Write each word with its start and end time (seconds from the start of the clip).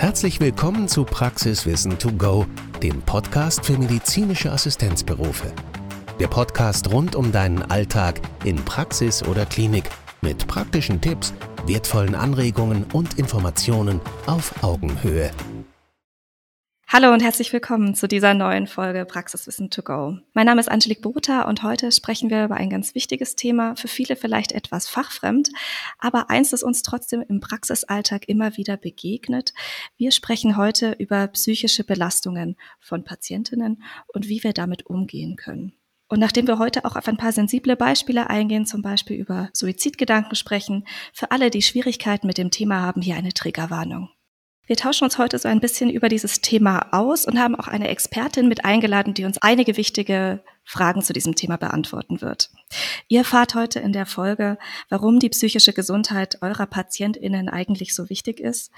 Herzlich 0.00 0.40
willkommen 0.40 0.88
zu 0.88 1.04
Praxiswissen 1.04 1.98
to 1.98 2.10
go, 2.12 2.46
dem 2.82 3.02
Podcast 3.02 3.66
für 3.66 3.76
medizinische 3.76 4.50
Assistenzberufe. 4.50 5.52
Der 6.18 6.26
Podcast 6.26 6.90
rund 6.90 7.14
um 7.14 7.32
deinen 7.32 7.60
Alltag 7.70 8.18
in 8.44 8.56
Praxis 8.56 9.22
oder 9.22 9.44
Klinik 9.44 9.84
mit 10.22 10.46
praktischen 10.46 11.02
Tipps, 11.02 11.34
wertvollen 11.66 12.14
Anregungen 12.14 12.86
und 12.94 13.18
Informationen 13.18 14.00
auf 14.24 14.64
Augenhöhe. 14.64 15.32
Hallo 16.92 17.12
und 17.12 17.22
herzlich 17.22 17.52
willkommen 17.52 17.94
zu 17.94 18.08
dieser 18.08 18.34
neuen 18.34 18.66
Folge 18.66 19.04
Praxiswissen 19.04 19.70
to 19.70 19.80
go. 19.80 20.18
Mein 20.34 20.46
Name 20.46 20.60
ist 20.60 20.68
Angelique 20.68 21.02
Botha 21.02 21.42
und 21.42 21.62
heute 21.62 21.92
sprechen 21.92 22.30
wir 22.30 22.46
über 22.46 22.56
ein 22.56 22.68
ganz 22.68 22.96
wichtiges 22.96 23.36
Thema, 23.36 23.76
für 23.76 23.86
viele 23.86 24.16
vielleicht 24.16 24.50
etwas 24.50 24.88
fachfremd, 24.88 25.50
aber 26.00 26.30
eins, 26.30 26.50
das 26.50 26.64
uns 26.64 26.82
trotzdem 26.82 27.22
im 27.28 27.38
Praxisalltag 27.38 28.28
immer 28.28 28.56
wieder 28.56 28.76
begegnet. 28.76 29.54
Wir 29.98 30.10
sprechen 30.10 30.56
heute 30.56 30.96
über 30.98 31.28
psychische 31.28 31.84
Belastungen 31.84 32.56
von 32.80 33.04
Patientinnen 33.04 33.84
und 34.08 34.28
wie 34.28 34.42
wir 34.42 34.52
damit 34.52 34.86
umgehen 34.86 35.36
können. 35.36 35.74
Und 36.08 36.18
nachdem 36.18 36.48
wir 36.48 36.58
heute 36.58 36.84
auch 36.84 36.96
auf 36.96 37.06
ein 37.06 37.16
paar 37.16 37.30
sensible 37.30 37.76
Beispiele 37.76 38.28
eingehen, 38.28 38.66
zum 38.66 38.82
Beispiel 38.82 39.16
über 39.16 39.48
Suizidgedanken 39.52 40.34
sprechen, 40.34 40.84
für 41.12 41.30
alle, 41.30 41.50
die 41.50 41.62
Schwierigkeiten 41.62 42.26
mit 42.26 42.36
dem 42.36 42.50
Thema 42.50 42.80
haben, 42.80 43.00
hier 43.00 43.14
eine 43.14 43.32
Triggerwarnung. 43.32 44.10
Wir 44.70 44.76
tauschen 44.76 45.02
uns 45.02 45.18
heute 45.18 45.36
so 45.36 45.48
ein 45.48 45.58
bisschen 45.58 45.90
über 45.90 46.08
dieses 46.08 46.42
Thema 46.42 46.94
aus 46.94 47.26
und 47.26 47.40
haben 47.40 47.56
auch 47.56 47.66
eine 47.66 47.88
Expertin 47.88 48.46
mit 48.46 48.64
eingeladen, 48.64 49.14
die 49.14 49.24
uns 49.24 49.36
einige 49.38 49.76
wichtige 49.76 50.44
Fragen 50.62 51.02
zu 51.02 51.12
diesem 51.12 51.34
Thema 51.34 51.56
beantworten 51.56 52.20
wird. 52.20 52.50
Ihr 53.08 53.18
erfahrt 53.18 53.56
heute 53.56 53.80
in 53.80 53.92
der 53.92 54.06
Folge, 54.06 54.58
warum 54.88 55.18
die 55.18 55.30
psychische 55.30 55.72
Gesundheit 55.72 56.38
eurer 56.40 56.66
PatientInnen 56.66 57.48
eigentlich 57.48 57.96
so 57.96 58.08
wichtig 58.10 58.38
ist, 58.38 58.70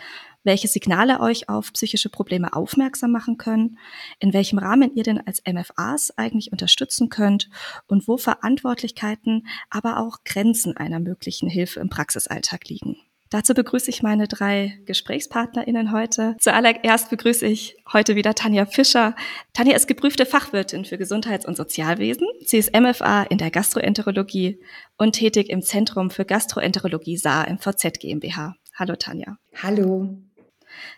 welche 0.45 0.67
Signale 0.67 1.21
euch 1.21 1.51
auf 1.51 1.75
psychische 1.75 2.09
Probleme 2.09 2.55
aufmerksam 2.55 3.13
machen 3.13 3.37
können, 3.37 3.77
in 4.19 4.33
welchem 4.33 4.61
Rahmen 4.61 4.95
ihr 4.95 5.03
denn 5.03 5.21
als 5.21 5.43
MFAs 5.47 6.17
eigentlich 6.17 6.53
unterstützen 6.53 7.11
könnt 7.11 7.51
und 7.87 8.09
wo 8.09 8.17
Verantwortlichkeiten, 8.17 9.47
aber 9.69 9.99
auch 9.99 10.25
Grenzen 10.25 10.75
einer 10.75 11.01
möglichen 11.01 11.51
Hilfe 11.51 11.81
im 11.81 11.91
Praxisalltag 11.91 12.67
liegen. 12.71 12.97
Dazu 13.33 13.55
begrüße 13.55 13.89
ich 13.89 14.03
meine 14.03 14.29
drei 14.29 14.79
GesprächspartnerInnen 14.85 15.91
heute. 15.91 16.37
Zuallererst 16.39 17.09
begrüße 17.09 17.47
ich 17.47 17.79
heute 17.91 18.15
wieder 18.15 18.35
Tanja 18.35 18.67
Fischer. 18.67 19.17
Tanja 19.55 19.75
ist 19.75 19.89
geprüfte 19.89 20.27
Fachwirtin 20.27 20.85
für 20.85 20.99
Gesundheits- 20.99 21.47
und 21.47 21.57
Sozialwesen. 21.57 22.29
Sie 22.45 22.59
ist 22.59 22.79
MFA 22.79 23.23
in 23.23 23.39
der 23.39 23.51
Gastroenterologie 23.51 24.61
und 24.99 25.13
tätig 25.15 25.49
im 25.49 25.63
Zentrum 25.63 26.11
für 26.11 26.27
Gastroenterologie 26.27 27.17
Saar 27.17 27.49
im 27.49 27.59
VZ 27.59 28.01
GmbH. 28.01 28.55
Hallo 28.79 28.97
Tanja. 28.97 29.39
Hallo. 29.63 30.15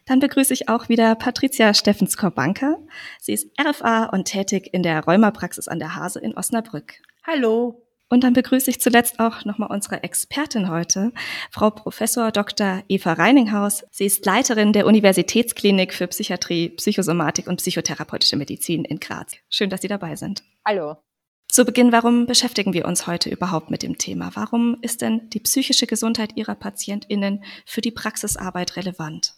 Dann 0.05 0.19
begrüße 0.19 0.55
ich 0.55 0.69
auch 0.69 0.89
wieder 0.89 1.15
Patricia 1.15 1.73
Steffens-Korbanker. 1.73 2.79
Sie 3.21 3.33
ist 3.33 3.48
RFA 3.61 4.07
und 4.07 4.25
tätig 4.25 4.71
in 4.73 4.83
der 4.83 5.05
Rheumapraxis 5.05 5.69
an 5.69 5.79
der 5.79 5.95
Hase 5.95 6.19
in 6.19 6.37
Osnabrück. 6.37 6.95
Hallo. 7.25 7.84
Und 8.09 8.23
dann 8.23 8.33
begrüße 8.33 8.71
ich 8.71 8.81
zuletzt 8.81 9.19
auch 9.19 9.45
nochmal 9.45 9.71
unsere 9.71 10.03
Expertin 10.03 10.69
heute, 10.69 11.13
Frau 11.51 11.71
Professor 11.71 12.31
Dr. 12.31 12.83
Eva 12.89 13.15
Reininghaus. 13.15 13.85
Sie 13.91 14.05
ist 14.05 14.25
Leiterin 14.27 14.73
der 14.73 14.87
Universitätsklinik 14.87 15.95
für 15.95 16.07
Psychiatrie, 16.07 16.69
Psychosomatik 16.71 17.47
und 17.47 17.57
psychotherapeutische 17.57 18.37
Medizin 18.37 18.85
in 18.85 19.01
Graz. 19.01 19.33
Schön, 19.49 19.71
dass 19.71 19.83
Sie 19.83 19.89
dabei 19.89 20.17
sind. 20.17 20.45
Hallo. 20.67 20.97
Zu 21.49 21.65
Beginn, 21.65 21.93
warum 21.93 22.27
beschäftigen 22.27 22.73
wir 22.73 22.85
uns 22.85 23.07
heute 23.07 23.31
überhaupt 23.31 23.71
mit 23.71 23.83
dem 23.83 23.97
Thema? 23.97 24.33
Warum 24.35 24.77
ist 24.83 25.03
denn 25.03 25.31
die 25.31 25.41
psychische 25.41 25.87
Gesundheit 25.87 26.37
Ihrer 26.37 26.57
PatientInnen 26.57 27.45
für 27.65 27.81
die 27.81 27.93
Praxisarbeit 27.93 28.77
relevant? 28.77 29.35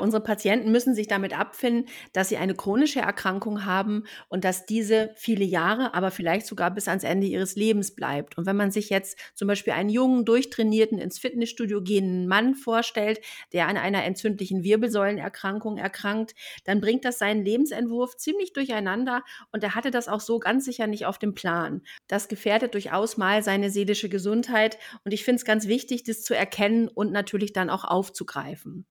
Unsere 0.00 0.22
Patienten 0.22 0.72
müssen 0.72 0.94
sich 0.94 1.06
damit 1.06 1.38
abfinden, 1.38 1.86
dass 2.14 2.30
sie 2.30 2.38
eine 2.38 2.54
chronische 2.54 3.00
Erkrankung 3.00 3.66
haben 3.66 4.04
und 4.30 4.42
dass 4.42 4.64
diese 4.64 5.12
viele 5.16 5.44
Jahre, 5.44 5.92
aber 5.92 6.10
vielleicht 6.10 6.46
sogar 6.46 6.70
bis 6.70 6.88
ans 6.88 7.04
Ende 7.04 7.26
ihres 7.26 7.56
Lebens 7.56 7.94
bleibt. 7.94 8.38
Und 8.38 8.46
wenn 8.46 8.56
man 8.56 8.70
sich 8.70 8.88
jetzt 8.88 9.18
zum 9.34 9.48
Beispiel 9.48 9.74
einen 9.74 9.90
jungen, 9.90 10.24
durchtrainierten, 10.24 10.96
ins 10.98 11.18
Fitnessstudio 11.18 11.82
gehenden 11.82 12.26
Mann 12.26 12.54
vorstellt, 12.54 13.20
der 13.52 13.68
an 13.68 13.76
einer 13.76 14.02
entzündlichen 14.04 14.64
Wirbelsäulenerkrankung 14.64 15.76
erkrankt, 15.76 16.32
dann 16.64 16.80
bringt 16.80 17.04
das 17.04 17.18
seinen 17.18 17.44
Lebensentwurf 17.44 18.16
ziemlich 18.16 18.54
durcheinander 18.54 19.22
und 19.52 19.62
er 19.62 19.74
hatte 19.74 19.90
das 19.90 20.08
auch 20.08 20.20
so 20.20 20.38
ganz 20.38 20.64
sicher 20.64 20.86
nicht 20.86 21.04
auf 21.04 21.18
dem 21.18 21.34
Plan. 21.34 21.82
Das 22.08 22.28
gefährdet 22.28 22.72
durchaus 22.72 23.18
mal 23.18 23.42
seine 23.42 23.68
seelische 23.68 24.08
Gesundheit 24.08 24.78
und 25.04 25.12
ich 25.12 25.22
finde 25.22 25.36
es 25.36 25.44
ganz 25.44 25.68
wichtig, 25.68 26.02
das 26.02 26.22
zu 26.22 26.34
erkennen 26.34 26.88
und 26.88 27.12
natürlich 27.12 27.52
dann 27.52 27.68
auch 27.68 27.84
aufzugreifen. 27.84 28.86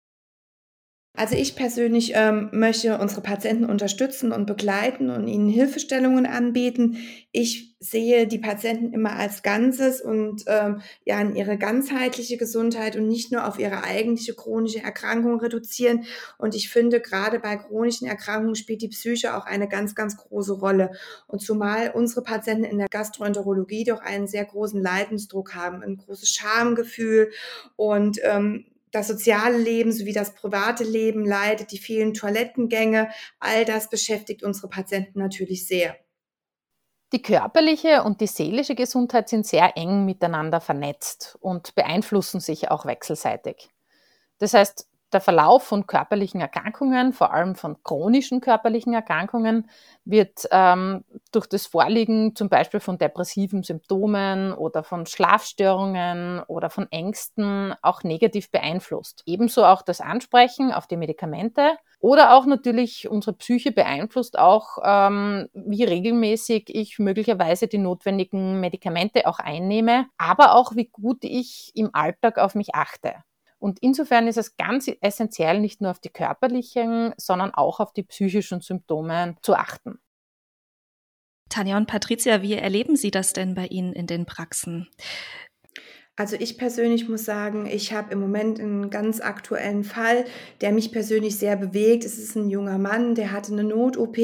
Also 1.14 1.36
ich 1.36 1.58
persönlich 1.58 2.14
ähm, 2.16 2.50
möchte 2.54 2.98
unsere 2.98 3.20
Patienten 3.22 3.66
unterstützen 3.66 4.32
und 4.32 4.46
begleiten 4.46 5.10
und 5.10 5.28
ihnen 5.28 5.50
Hilfestellungen 5.50 6.26
anbieten. 6.26 6.98
Ich 7.34 7.76
sehe 7.82 8.28
die 8.28 8.38
Patienten 8.38 8.94
immer 8.94 9.18
als 9.18 9.44
Ganzes 9.44 10.00
und 10.00 10.44
ähm, 10.48 10.82
ja 11.04 11.20
in 11.20 11.36
ihre 11.36 11.58
ganzheitliche 11.58 12.38
Gesundheit 12.38 12.96
und 12.96 13.10
nicht 13.10 13.30
nur 13.30 13.46
auf 13.46 13.60
ihre 13.60 13.84
eigentliche 13.84 14.36
chronische 14.36 14.82
Erkrankung 14.82 15.42
reduzieren. 15.42 16.06
Und 16.38 16.56
ich 16.56 16.70
finde, 16.70 17.02
gerade 17.02 17.40
bei 17.40 17.58
chronischen 17.58 18.08
Erkrankungen 18.08 18.56
spielt 18.56 18.82
die 18.82 18.88
Psyche 18.88 19.36
auch 19.36 19.46
eine 19.46 19.68
ganz, 19.68 19.96
ganz 19.96 20.16
große 20.16 20.54
Rolle. 20.54 20.92
Und 21.28 21.42
zumal 21.42 21.92
unsere 21.94 22.24
Patienten 22.24 22.64
in 22.64 22.78
der 22.78 22.88
Gastroenterologie 22.88 23.84
doch 23.84 24.00
einen 24.00 24.28
sehr 24.28 24.46
großen 24.46 24.82
Leidensdruck 24.82 25.56
haben, 25.56 25.84
ein 25.84 25.98
großes 25.98 26.30
Schamgefühl 26.30 27.32
und 27.76 28.18
ähm, 28.24 28.66
das 28.92 29.08
soziale 29.08 29.58
Leben 29.58 29.92
sowie 29.92 30.14
das 30.14 30.34
private 30.34 30.84
Leben 30.84 31.26
leidet, 31.26 31.72
die 31.72 31.78
vielen 31.78 32.14
Toilettengänge, 32.14 33.10
all 33.40 33.66
das 33.66 33.90
beschäftigt 33.90 34.44
unsere 34.44 34.70
Patienten 34.70 35.20
natürlich 35.20 35.68
sehr. 35.68 35.96
Die 37.14 37.22
körperliche 37.22 38.04
und 38.04 38.22
die 38.22 38.28
seelische 38.28 38.76
Gesundheit 38.76 39.28
sind 39.28 39.46
sehr 39.46 39.76
eng 39.76 40.06
miteinander 40.06 40.62
vernetzt 40.62 41.38
und 41.42 41.76
beeinflussen 41.76 42.40
sich 42.40 42.72
auch 42.72 42.86
wechselseitig. 42.86 43.70
Das 44.38 44.54
heißt, 44.54 44.88
der 45.14 45.22
Verlauf 45.22 45.64
von 45.64 45.88
körperlichen 45.88 46.42
Erkrankungen, 46.42 47.14
vor 47.14 47.34
allem 47.34 47.56
von 47.56 47.78
chronischen 47.84 48.42
körperlichen 48.42 48.94
Erkrankungen, 48.94 49.70
wird 50.06 50.48
ähm, 50.52 51.04
durch 51.32 51.48
das 51.48 51.68
Vorliegen 51.68 52.36
zum 52.36 52.50
Beispiel 52.50 52.80
von 52.80 52.98
depressiven 52.98 53.64
Symptomen 53.64 54.54
oder 54.54 54.84
von 54.84 55.06
Schlafstörungen 55.06 56.42
oder 56.48 56.70
von 56.70 56.92
Ängsten 56.92 57.74
auch 57.82 58.04
negativ 58.04 58.52
beeinflusst. 58.52 59.24
Ebenso 59.26 59.66
auch 59.66 59.82
das 59.82 60.02
Ansprechen 60.02 60.72
auf 60.72 60.88
die 60.88 60.98
Medikamente 60.98 61.78
oder 62.00 62.34
auch 62.34 62.46
natürlich 62.48 63.08
unsere 63.10 63.34
Psyche 63.34 63.72
beeinflusst 63.72 64.38
auch, 64.40 64.80
ähm, 64.84 65.48
wie 65.54 65.84
regelmäßig 65.84 66.66
ich 66.68 66.98
möglicherweise 66.98 67.68
die 67.68 67.78
notwendigen 67.78 68.60
Medikamente 68.60 69.28
auch 69.28 69.40
einnehme, 69.40 70.08
aber 70.18 70.56
auch 70.56 70.76
wie 70.76 70.88
gut 70.88 71.20
ich 71.22 71.72
im 71.76 71.92
Alltag 71.94 72.40
auf 72.40 72.56
mich 72.56 72.74
achte. 72.74 73.14
Und 73.62 73.78
insofern 73.80 74.28
ist 74.28 74.38
es 74.38 74.58
ganz 74.58 74.90
essentiell, 75.02 75.60
nicht 75.60 75.82
nur 75.82 75.92
auf 75.92 76.00
die 76.00 76.10
körperlichen, 76.10 77.14
sondern 77.18 77.54
auch 77.54 77.80
auf 77.80 77.94
die 77.94 78.02
psychischen 78.02 78.60
Symptome 78.60 79.36
zu 79.44 79.54
achten. 79.54 80.00
Tanja 81.48 81.78
und 81.78 81.86
Patricia, 81.86 82.42
wie 82.42 82.54
erleben 82.54 82.96
Sie 82.96 83.12
das 83.12 83.34
denn 83.34 83.54
bei 83.54 83.68
Ihnen 83.68 83.94
in 83.94 84.08
den 84.08 84.26
Praxen? 84.26 84.90
Also 86.16 86.36
ich 86.40 86.58
persönlich 86.58 87.08
muss 87.08 87.24
sagen, 87.24 87.68
ich 87.68 87.94
habe 87.94 88.12
im 88.12 88.20
Moment 88.20 88.60
einen 88.60 88.90
ganz 88.90 89.22
aktuellen 89.22 89.84
Fall, 89.84 90.26
der 90.62 90.72
mich 90.72 90.92
persönlich 90.92 91.38
sehr 91.38 91.56
bewegt. 91.56 92.04
Es 92.04 92.18
ist 92.18 92.36
ein 92.36 92.50
junger 92.50 92.80
Mann, 92.80 93.16
der 93.16 93.32
hatte 93.32 93.52
eine 93.52 93.64
Not-OP 93.64 94.18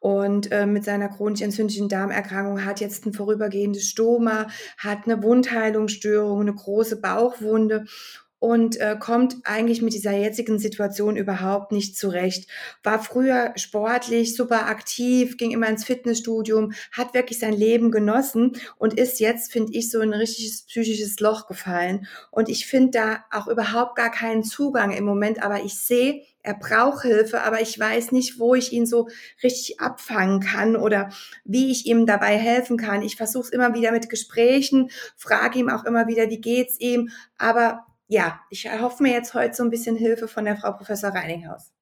und 0.00 0.50
äh, 0.50 0.66
mit 0.66 0.84
seiner 0.84 1.08
chronisch 1.08 1.42
entzündlichen 1.42 1.88
Darmerkrankung 1.88 2.64
hat 2.64 2.80
jetzt 2.80 3.06
ein 3.06 3.12
vorübergehendes 3.12 3.88
Stoma, 3.88 4.48
hat 4.78 5.06
eine 5.06 5.22
Wundheilungsstörung, 5.22 6.40
eine 6.40 6.54
große 6.54 7.00
Bauchwunde 7.00 7.84
und 8.38 8.80
äh, 8.80 8.96
kommt 8.98 9.36
eigentlich 9.44 9.82
mit 9.82 9.92
dieser 9.92 10.12
jetzigen 10.12 10.58
Situation 10.58 11.16
überhaupt 11.16 11.72
nicht 11.72 11.96
zurecht. 11.96 12.48
War 12.82 13.02
früher 13.02 13.52
sportlich, 13.56 14.36
super 14.36 14.66
aktiv, 14.66 15.36
ging 15.36 15.50
immer 15.50 15.68
ins 15.68 15.84
Fitnessstudium, 15.84 16.72
hat 16.92 17.14
wirklich 17.14 17.38
sein 17.38 17.52
Leben 17.52 17.90
genossen 17.90 18.52
und 18.76 18.94
ist 18.94 19.18
jetzt, 19.20 19.52
finde 19.52 19.72
ich, 19.72 19.90
so 19.90 20.00
ein 20.00 20.12
richtiges 20.12 20.62
psychisches 20.62 21.18
Loch 21.20 21.46
gefallen. 21.48 22.06
Und 22.30 22.48
ich 22.48 22.66
finde 22.66 22.98
da 22.98 23.24
auch 23.32 23.48
überhaupt 23.48 23.96
gar 23.96 24.10
keinen 24.10 24.44
Zugang 24.44 24.92
im 24.92 25.04
Moment, 25.04 25.42
aber 25.42 25.64
ich 25.64 25.74
sehe, 25.74 26.22
er 26.42 26.54
braucht 26.54 27.02
Hilfe, 27.02 27.42
aber 27.42 27.60
ich 27.60 27.78
weiß 27.78 28.12
nicht, 28.12 28.38
wo 28.38 28.54
ich 28.54 28.72
ihn 28.72 28.86
so 28.86 29.08
richtig 29.42 29.80
abfangen 29.80 30.40
kann 30.40 30.76
oder 30.76 31.10
wie 31.44 31.70
ich 31.70 31.84
ihm 31.86 32.06
dabei 32.06 32.38
helfen 32.38 32.78
kann. 32.78 33.02
Ich 33.02 33.16
versuche 33.16 33.44
es 33.44 33.50
immer 33.50 33.74
wieder 33.74 33.92
mit 33.92 34.08
Gesprächen, 34.08 34.90
frage 35.16 35.58
ihm 35.58 35.68
auch 35.68 35.84
immer 35.84 36.06
wieder, 36.06 36.30
wie 36.30 36.40
geht's 36.40 36.80
ihm, 36.80 37.10
aber 37.36 37.84
ja, 38.08 38.40
ich 38.50 38.66
erhoffe 38.66 39.02
mir 39.02 39.12
jetzt 39.12 39.34
heute 39.34 39.54
so 39.54 39.62
ein 39.62 39.70
bisschen 39.70 39.96
Hilfe 39.96 40.28
von 40.28 40.44
der 40.44 40.56
Frau 40.56 40.72
Professor 40.72 41.10
Reininghaus. 41.10 41.72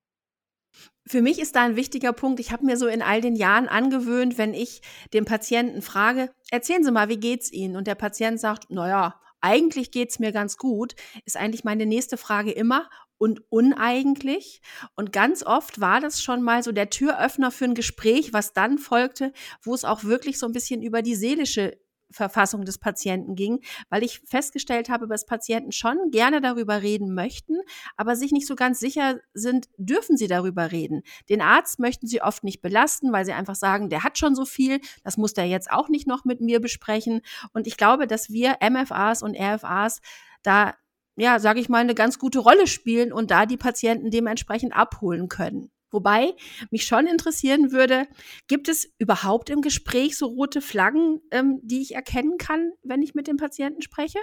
Für 1.07 1.23
mich 1.23 1.39
ist 1.39 1.55
da 1.55 1.63
ein 1.63 1.77
wichtiger 1.77 2.13
Punkt. 2.13 2.41
Ich 2.41 2.51
habe 2.51 2.67
mir 2.67 2.77
so 2.77 2.89
in 2.89 3.01
all 3.01 3.21
den 3.21 3.37
Jahren 3.37 3.69
angewöhnt, 3.69 4.37
wenn 4.37 4.53
ich 4.53 4.83
dem 5.13 5.25
Patienten 5.25 5.81
frage, 5.81 6.31
erzählen 6.51 6.83
Sie 6.83 6.91
mal, 6.91 7.09
wie 7.09 7.21
geht's 7.21 7.53
Ihnen? 7.53 7.77
Und 7.77 7.87
der 7.87 7.95
Patient 7.95 8.41
sagt, 8.41 8.71
naja, 8.71 9.21
eigentlich 9.41 9.93
geht's 9.93 10.19
mir 10.19 10.33
ganz 10.33 10.57
gut, 10.57 10.97
ist 11.25 11.37
eigentlich 11.37 11.63
meine 11.63 11.87
nächste 11.87 12.17
Frage 12.17 12.51
immer, 12.51 12.89
und 13.19 13.41
uneigentlich. 13.51 14.61
Und 14.95 15.13
ganz 15.13 15.43
oft 15.43 15.81
war 15.81 16.01
das 16.01 16.23
schon 16.23 16.43
mal 16.43 16.63
so 16.63 16.73
der 16.73 16.91
Türöffner 16.91 17.51
für 17.51 17.65
ein 17.65 17.75
Gespräch, 17.75 18.33
was 18.33 18.53
dann 18.53 18.79
folgte, 18.79 19.33
wo 19.63 19.75
es 19.75 19.85
auch 19.85 20.05
wirklich 20.05 20.39
so 20.39 20.47
ein 20.47 20.53
bisschen 20.53 20.83
über 20.83 21.03
die 21.03 21.15
seelische 21.15 21.79
Verfassung 22.17 22.65
des 22.65 22.79
Patienten 22.79 23.35
ging, 23.35 23.61
weil 23.89 24.03
ich 24.03 24.21
festgestellt 24.21 24.89
habe, 24.89 25.07
dass 25.07 25.27
Patienten 25.27 25.73
schon 25.73 26.11
gerne 26.11 26.41
darüber 26.41 26.83
reden 26.83 27.15
möchten, 27.15 27.57
aber 27.97 28.17
sich 28.17 28.33
nicht 28.33 28.47
so 28.47 28.57
ganz 28.57 28.81
sicher 28.81 29.21
sind, 29.35 29.69
dürfen 29.77 30.17
sie 30.17 30.27
darüber 30.27 30.73
reden. 30.73 31.03
Den 31.29 31.43
Arzt 31.43 31.79
möchten 31.79 32.07
sie 32.07 32.23
oft 32.23 32.43
nicht 32.43 32.63
belasten, 32.63 33.13
weil 33.13 33.25
sie 33.25 33.33
einfach 33.33 33.55
sagen, 33.55 33.89
der 33.89 34.03
hat 34.03 34.19
schon 34.19 34.35
so 34.35 34.45
viel, 34.45 34.81
das 35.05 35.17
muss 35.17 35.35
der 35.35 35.47
jetzt 35.47 35.71
auch 35.71 35.89
nicht 35.89 36.07
noch 36.07 36.25
mit 36.25 36.41
mir 36.41 36.61
besprechen. 36.61 37.21
Und 37.53 37.67
ich 37.67 37.77
glaube, 37.77 38.07
dass 38.07 38.31
wir 38.31 38.57
MFAs 38.61 39.23
und 39.23 39.37
RFAs 39.39 40.01
da 40.43 40.75
ja, 41.19 41.39
sage 41.39 41.61
ich 41.61 41.71
mal, 41.71 41.79
eine 41.79 41.95
ganz 41.95 42.19
gute 42.19 42.41
Rolle 42.41 42.67
spielen 42.67 43.13
und 43.13 43.31
da 43.31 43.47
die 43.47 43.57
Patienten 43.57 44.11
dementsprechend 44.11 44.77
abholen 44.77 45.29
können. 45.29 45.71
Wobei 45.97 46.35
mich 46.71 46.85
schon 46.85 47.07
interessieren 47.07 47.73
würde, 47.73 48.07
gibt 48.49 48.69
es 48.69 48.87
überhaupt 48.99 49.49
im 49.49 49.63
Gespräch 49.63 50.19
so 50.19 50.27
rote 50.27 50.61
Flaggen, 50.61 51.23
ähm, 51.31 51.59
die 51.63 51.81
ich 51.81 51.95
erkennen 51.95 52.37
kann, 52.37 52.73
wenn 52.83 53.01
ich 53.01 53.15
mit 53.15 53.29
dem 53.29 53.39
Patienten 53.39 53.81
spreche? 53.81 54.19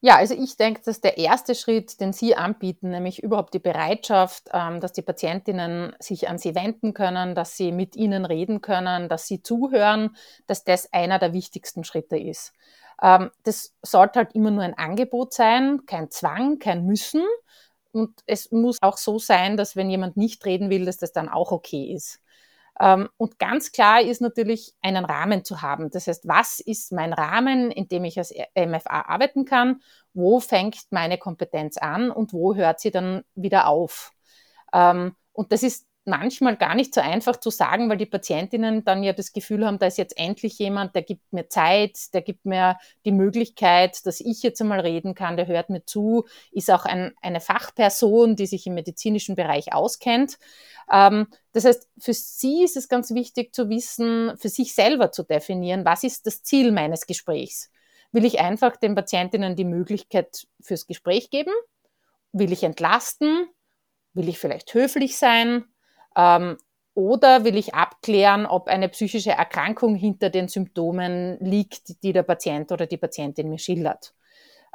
Ja, 0.00 0.16
also 0.16 0.32
ich 0.32 0.56
denke, 0.56 0.80
dass 0.84 1.02
der 1.02 1.18
erste 1.18 1.54
Schritt, 1.54 2.00
den 2.00 2.14
Sie 2.14 2.34
anbieten, 2.34 2.88
nämlich 2.88 3.22
überhaupt 3.22 3.52
die 3.52 3.58
Bereitschaft, 3.58 4.44
ähm, 4.54 4.80
dass 4.80 4.94
die 4.94 5.02
Patientinnen 5.02 5.94
sich 5.98 6.30
an 6.30 6.38
Sie 6.38 6.54
wenden 6.54 6.94
können, 6.94 7.34
dass 7.34 7.58
sie 7.58 7.72
mit 7.72 7.94
Ihnen 7.94 8.24
reden 8.24 8.62
können, 8.62 9.10
dass 9.10 9.26
Sie 9.26 9.42
zuhören, 9.42 10.16
dass 10.46 10.64
das 10.64 10.92
einer 10.94 11.18
der 11.18 11.34
wichtigsten 11.34 11.84
Schritte 11.84 12.16
ist. 12.18 12.54
Ähm, 13.02 13.30
das 13.44 13.74
sollte 13.82 14.20
halt 14.20 14.34
immer 14.34 14.50
nur 14.50 14.64
ein 14.64 14.78
Angebot 14.78 15.34
sein, 15.34 15.84
kein 15.84 16.10
Zwang, 16.10 16.58
kein 16.58 16.86
Müssen. 16.86 17.22
Und 17.96 18.22
es 18.26 18.52
muss 18.52 18.76
auch 18.82 18.98
so 18.98 19.18
sein, 19.18 19.56
dass 19.56 19.74
wenn 19.74 19.88
jemand 19.88 20.18
nicht 20.18 20.44
reden 20.44 20.68
will, 20.68 20.84
dass 20.84 20.98
das 20.98 21.12
dann 21.12 21.30
auch 21.30 21.50
okay 21.50 21.94
ist. 21.94 22.20
Ähm, 22.78 23.08
und 23.16 23.38
ganz 23.38 23.72
klar 23.72 24.02
ist 24.02 24.20
natürlich, 24.20 24.74
einen 24.82 25.06
Rahmen 25.06 25.44
zu 25.44 25.62
haben. 25.62 25.88
Das 25.90 26.06
heißt, 26.06 26.28
was 26.28 26.60
ist 26.60 26.92
mein 26.92 27.14
Rahmen, 27.14 27.70
in 27.70 27.88
dem 27.88 28.04
ich 28.04 28.18
als 28.18 28.34
MFA 28.54 29.06
arbeiten 29.06 29.46
kann? 29.46 29.80
Wo 30.12 30.40
fängt 30.40 30.76
meine 30.90 31.16
Kompetenz 31.16 31.78
an 31.78 32.10
und 32.10 32.34
wo 32.34 32.54
hört 32.54 32.80
sie 32.80 32.90
dann 32.90 33.24
wieder 33.34 33.66
auf? 33.66 34.12
Ähm, 34.74 35.16
und 35.32 35.52
das 35.52 35.62
ist 35.62 35.86
manchmal 36.06 36.56
gar 36.56 36.74
nicht 36.74 36.94
so 36.94 37.00
einfach 37.00 37.36
zu 37.36 37.50
sagen, 37.50 37.88
weil 37.90 37.96
die 37.96 38.06
Patientinnen 38.06 38.84
dann 38.84 39.02
ja 39.02 39.12
das 39.12 39.32
Gefühl 39.32 39.66
haben, 39.66 39.78
da 39.78 39.86
ist 39.86 39.98
jetzt 39.98 40.18
endlich 40.18 40.58
jemand, 40.58 40.94
der 40.94 41.02
gibt 41.02 41.32
mir 41.32 41.48
Zeit, 41.48 42.14
der 42.14 42.22
gibt 42.22 42.44
mir 42.44 42.78
die 43.04 43.12
Möglichkeit, 43.12 44.04
dass 44.06 44.20
ich 44.20 44.42
jetzt 44.42 44.60
einmal 44.60 44.80
reden 44.80 45.14
kann, 45.14 45.36
der 45.36 45.46
hört 45.46 45.70
mir 45.70 45.84
zu, 45.84 46.24
ist 46.52 46.70
auch 46.70 46.84
ein, 46.84 47.14
eine 47.22 47.40
Fachperson, 47.40 48.36
die 48.36 48.46
sich 48.46 48.66
im 48.66 48.74
medizinischen 48.74 49.36
Bereich 49.36 49.72
auskennt. 49.72 50.38
Ähm, 50.90 51.26
das 51.52 51.64
heißt, 51.64 51.88
für 51.98 52.14
Sie 52.14 52.64
ist 52.64 52.76
es 52.76 52.88
ganz 52.88 53.12
wichtig 53.12 53.54
zu 53.54 53.68
wissen, 53.68 54.36
für 54.36 54.48
sich 54.48 54.74
selber 54.74 55.12
zu 55.12 55.22
definieren, 55.24 55.84
was 55.84 56.04
ist 56.04 56.26
das 56.26 56.42
Ziel 56.42 56.72
meines 56.72 57.06
Gesprächs? 57.06 57.70
Will 58.12 58.24
ich 58.24 58.40
einfach 58.40 58.76
den 58.76 58.94
Patientinnen 58.94 59.56
die 59.56 59.64
Möglichkeit 59.64 60.46
fürs 60.60 60.86
Gespräch 60.86 61.30
geben? 61.30 61.52
Will 62.32 62.52
ich 62.52 62.62
entlasten? 62.62 63.46
Will 64.14 64.28
ich 64.28 64.38
vielleicht 64.38 64.72
höflich 64.72 65.18
sein? 65.18 65.64
Ähm, 66.16 66.56
oder 66.94 67.44
will 67.44 67.56
ich 67.56 67.74
abklären, 67.74 68.46
ob 68.46 68.68
eine 68.68 68.88
psychische 68.88 69.32
Erkrankung 69.32 69.94
hinter 69.94 70.30
den 70.30 70.48
Symptomen 70.48 71.36
liegt, 71.40 72.02
die 72.02 72.14
der 72.14 72.22
Patient 72.22 72.72
oder 72.72 72.86
die 72.86 72.96
Patientin 72.96 73.50
mir 73.50 73.58
schildert? 73.58 74.14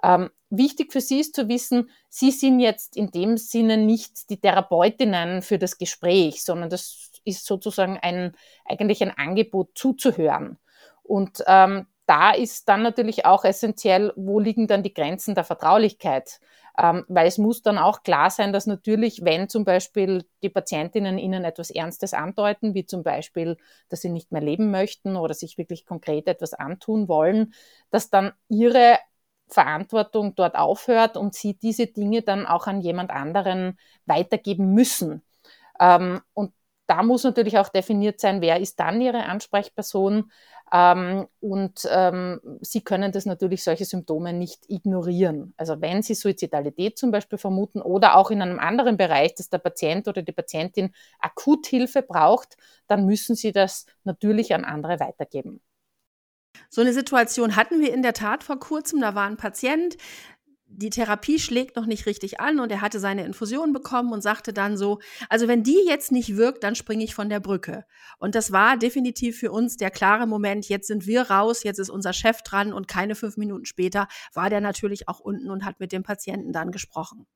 Ähm, 0.03 0.29
wichtig 0.49 0.91
für 0.91 1.01
Sie 1.01 1.19
ist 1.19 1.35
zu 1.35 1.47
wissen, 1.47 1.89
Sie 2.09 2.31
sind 2.31 2.59
jetzt 2.59 2.95
in 2.95 3.11
dem 3.11 3.38
Sinne 3.38 3.77
nicht 3.77 4.29
die 4.29 4.39
Therapeutinnen 4.39 5.41
für 5.41 5.57
das 5.57 5.77
Gespräch, 5.77 6.43
sondern 6.43 6.69
das 6.69 7.11
ist 7.23 7.45
sozusagen 7.45 7.97
ein, 7.97 8.33
eigentlich 8.65 9.01
ein 9.01 9.11
Angebot 9.17 9.69
zuzuhören. 9.75 10.57
Und 11.03 11.43
ähm, 11.47 11.88
da 12.05 12.31
ist 12.31 12.67
dann 12.67 12.83
natürlich 12.83 13.25
auch 13.25 13.45
essentiell, 13.45 14.11
wo 14.15 14.39
liegen 14.39 14.67
dann 14.67 14.83
die 14.83 14.93
Grenzen 14.93 15.35
der 15.35 15.43
Vertraulichkeit? 15.43 16.39
Ähm, 16.77 17.06
weil 17.07 17.27
es 17.27 17.38
muss 17.38 17.62
dann 17.62 17.77
auch 17.77 18.03
klar 18.03 18.29
sein, 18.29 18.53
dass 18.53 18.65
natürlich, 18.65 19.23
wenn 19.23 19.50
zum 19.50 19.65
Beispiel 19.65 20.25
die 20.41 20.50
Patientinnen 20.50 21.18
ihnen 21.18 21.44
etwas 21.44 21.69
Ernstes 21.69 22.13
andeuten, 22.13 22.73
wie 22.73 22.85
zum 22.85 23.03
Beispiel, 23.03 23.57
dass 23.89 24.01
sie 24.01 24.09
nicht 24.09 24.31
mehr 24.31 24.41
leben 24.41 24.71
möchten 24.71 25.15
oder 25.18 25.33
sich 25.33 25.57
wirklich 25.57 25.85
konkret 25.85 26.27
etwas 26.27 26.53
antun 26.53 27.07
wollen, 27.07 27.53
dass 27.89 28.09
dann 28.09 28.31
ihre 28.50 28.97
Verantwortung 29.50 30.33
dort 30.35 30.56
aufhört 30.56 31.18
und 31.18 31.35
sie 31.35 31.56
diese 31.56 31.88
Dinge 31.88 32.21
dann 32.21 32.45
auch 32.45 32.68
an 32.68 32.79
jemand 32.81 33.12
anderen 33.12 33.77
weitergeben 34.06 34.74
müssen. 34.74 35.24
Ähm, 35.79 36.21
und 36.33 36.53
da 36.88 37.03
muss 37.03 37.24
natürlich 37.24 37.57
auch 37.57 37.69
definiert 37.69 38.19
sein, 38.19 38.41
wer 38.41 38.59
ist 38.59 38.79
dann 38.79 39.01
Ihre 39.01 39.24
Ansprechperson. 39.25 40.31
Ähm, 40.73 41.27
und 41.39 41.88
ähm, 41.91 42.39
Sie 42.62 42.81
können 42.81 43.12
das 43.12 43.25
natürlich, 43.25 43.63
solche 43.63 43.85
Symptome 43.85 44.33
nicht 44.33 44.69
ignorieren. 44.69 45.53
Also 45.57 45.81
wenn 45.81 46.01
Sie 46.01 46.15
Suizidalität 46.15 46.97
zum 46.97 47.12
Beispiel 47.12 47.38
vermuten 47.38 47.81
oder 47.81 48.15
auch 48.15 48.31
in 48.31 48.41
einem 48.41 48.59
anderen 48.59 48.97
Bereich, 48.97 49.35
dass 49.35 49.50
der 49.50 49.57
Patient 49.57 50.07
oder 50.07 50.21
die 50.21 50.31
Patientin 50.31 50.94
Akuthilfe 51.19 52.01
braucht, 52.01 52.57
dann 52.88 53.06
müssen 53.06 53.35
Sie 53.35 53.51
das 53.51 53.85
natürlich 54.03 54.53
an 54.53 54.63
andere 54.63 55.00
weitergeben. 55.00 55.62
So 56.69 56.81
eine 56.81 56.94
Situation 56.94 57.56
hatten 57.56 57.81
wir 57.81 57.94
in 57.94 58.01
der 58.01 58.13
Tat 58.13 58.44
vor 58.44 58.59
kurzem. 58.59 59.01
Da 59.01 59.15
war 59.15 59.27
ein 59.27 59.38
Patient, 59.38 59.97
die 60.73 60.89
Therapie 60.89 61.39
schlägt 61.39 61.75
noch 61.75 61.85
nicht 61.85 62.06
richtig 62.06 62.39
an 62.39 62.59
und 62.59 62.71
er 62.71 62.81
hatte 62.81 63.00
seine 63.00 63.25
Infusion 63.25 63.73
bekommen 63.73 64.13
und 64.13 64.21
sagte 64.21 64.53
dann 64.53 64.77
so, 64.77 65.00
also 65.29 65.47
wenn 65.47 65.63
die 65.63 65.83
jetzt 65.88 66.12
nicht 66.12 66.38
wirkt, 66.38 66.63
dann 66.63 66.75
springe 66.75 67.03
ich 67.03 67.13
von 67.13 67.29
der 67.29 67.39
Brücke. 67.39 67.85
Und 68.18 68.35
das 68.35 68.51
war 68.51 68.77
definitiv 68.77 69.38
für 69.38 69.51
uns 69.51 69.77
der 69.77 69.91
klare 69.91 70.27
Moment, 70.27 70.69
jetzt 70.69 70.88
sind 70.88 71.06
wir 71.06 71.29
raus, 71.29 71.63
jetzt 71.63 71.79
ist 71.79 71.89
unser 71.89 72.13
Chef 72.13 72.41
dran 72.41 72.73
und 72.73 72.88
keine 72.88 73.15
fünf 73.15 73.38
Minuten 73.38 73.65
später 73.65 74.07
war 74.33 74.50
der 74.50 74.62
natürlich 74.62 75.07
auch 75.07 75.19
unten 75.19 75.51
und 75.51 75.65
hat 75.65 75.79
mit 75.79 75.91
dem 75.91 76.03
Patienten 76.03 76.53
dann 76.53 76.71
gesprochen. 76.71 77.27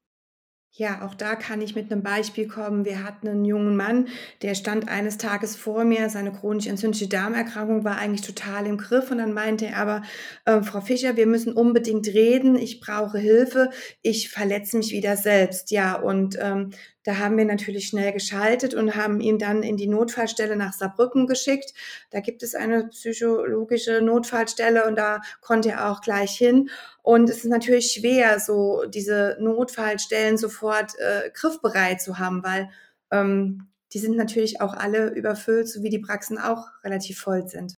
Ja, 0.78 1.06
auch 1.06 1.16
da 1.16 1.36
kann 1.36 1.62
ich 1.62 1.74
mit 1.74 1.90
einem 1.90 2.04
Beispiel 2.04 2.50
kommen. 2.50 2.84
Wir 2.84 3.02
hatten 3.06 3.30
einen 3.30 3.46
jungen 3.46 3.78
Mann, 3.78 4.10
der 4.42 4.56
stand 4.56 4.90
eines 4.90 5.18
Tages 5.18 5.56
vor 5.56 5.86
mir. 5.86 6.10
Seine 6.10 6.34
chronisch 6.34 6.68
entzündliche 6.68 7.08
Darmerkrankung 7.08 7.86
war 7.86 7.98
eigentlich 7.98 8.28
total 8.28 8.68
im 8.68 8.78
Griff. 8.78 9.10
Und 9.10 9.20
dann 9.20 9.32
meinte 9.32 9.68
er 9.68 9.78
aber, 9.78 10.02
äh, 10.44 10.62
Frau 10.64 10.82
Fischer, 10.82 11.16
wir 11.16 11.28
müssen 11.28 11.54
unbedingt 11.54 12.08
reden. 12.08 12.58
Ich 12.58 12.82
brauche 12.82 13.18
Hilfe. 13.18 13.70
Ich 14.02 14.30
verletze 14.30 14.76
mich 14.76 14.92
wieder 14.92 15.16
selbst. 15.16 15.72
Ja, 15.72 15.96
und 15.96 16.38
ähm, 16.42 16.72
da 17.06 17.20
haben 17.20 17.38
wir 17.38 17.46
natürlich 17.46 17.88
schnell 17.88 18.12
geschaltet 18.12 18.74
und 18.74 18.96
haben 18.96 19.22
ihn 19.22 19.38
dann 19.38 19.62
in 19.62 19.78
die 19.78 19.88
Notfallstelle 19.88 20.56
nach 20.56 20.74
Saarbrücken 20.74 21.28
geschickt. 21.28 21.74
Da 22.10 22.20
gibt 22.20 22.42
es 22.42 22.56
eine 22.56 22.88
psychologische 22.88 24.02
Notfallstelle 24.02 24.88
und 24.88 24.96
da 24.98 25.22
konnte 25.40 25.70
er 25.70 25.92
auch 25.92 26.02
gleich 26.02 26.36
hin. 26.36 26.70
Und 27.04 27.30
es 27.30 27.38
ist 27.38 27.46
natürlich 27.46 27.92
schwer, 27.92 28.40
so 28.40 28.86
diese 28.88 29.38
Notfallstellen 29.40 30.38
sofort 30.38 30.94
äh, 30.98 31.30
griffbereit 31.32 32.02
zu 32.02 32.18
haben, 32.18 32.44
weil 32.44 32.72
ähm, 33.12 33.68
die 33.94 34.00
sind 34.00 34.18
natürlich 34.18 34.60
auch 34.60 34.74
alle 34.74 35.10
überfüllt, 35.10 35.70
so 35.70 35.84
wie 35.84 35.90
die 35.90 36.00
Praxen 36.00 36.40
auch 36.40 36.70
relativ 36.84 37.20
voll 37.20 37.48
sind. 37.48 37.76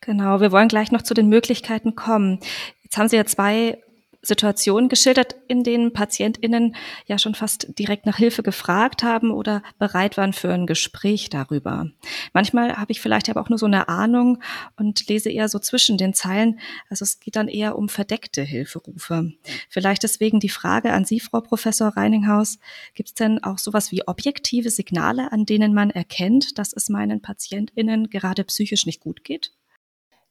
Genau, 0.00 0.40
wir 0.40 0.52
wollen 0.52 0.68
gleich 0.68 0.92
noch 0.92 1.02
zu 1.02 1.14
den 1.14 1.28
Möglichkeiten 1.28 1.96
kommen. 1.96 2.38
Jetzt 2.84 2.96
haben 2.96 3.08
Sie 3.08 3.16
ja 3.16 3.26
zwei 3.26 3.82
Situationen 4.20 4.88
geschildert, 4.88 5.36
in 5.46 5.62
denen 5.62 5.92
PatientInnen 5.92 6.74
ja 7.06 7.18
schon 7.18 7.36
fast 7.36 7.78
direkt 7.78 8.04
nach 8.04 8.16
Hilfe 8.16 8.42
gefragt 8.42 9.04
haben 9.04 9.30
oder 9.30 9.62
bereit 9.78 10.16
waren 10.16 10.32
für 10.32 10.52
ein 10.52 10.66
Gespräch 10.66 11.30
darüber. 11.30 11.86
Manchmal 12.32 12.76
habe 12.76 12.90
ich 12.90 13.00
vielleicht 13.00 13.30
aber 13.30 13.40
auch 13.40 13.48
nur 13.48 13.58
so 13.58 13.66
eine 13.66 13.88
Ahnung 13.88 14.42
und 14.76 15.06
lese 15.08 15.30
eher 15.30 15.48
so 15.48 15.60
zwischen 15.60 15.98
den 15.98 16.14
Zeilen. 16.14 16.58
Also 16.90 17.04
es 17.04 17.20
geht 17.20 17.36
dann 17.36 17.46
eher 17.46 17.78
um 17.78 17.88
verdeckte 17.88 18.42
Hilferufe. 18.42 19.32
Vielleicht 19.68 20.02
deswegen 20.02 20.40
die 20.40 20.48
Frage 20.48 20.92
an 20.92 21.04
Sie, 21.04 21.20
Frau 21.20 21.40
Professor 21.40 21.88
Reininghaus. 21.88 22.58
Gibt 22.94 23.10
es 23.10 23.14
denn 23.14 23.42
auch 23.44 23.58
sowas 23.58 23.92
wie 23.92 24.06
objektive 24.08 24.70
Signale, 24.70 25.30
an 25.30 25.46
denen 25.46 25.72
man 25.74 25.90
erkennt, 25.90 26.58
dass 26.58 26.72
es 26.72 26.88
meinen 26.88 27.22
PatientInnen 27.22 28.10
gerade 28.10 28.42
psychisch 28.44 28.84
nicht 28.84 29.00
gut 29.00 29.22
geht? 29.22 29.52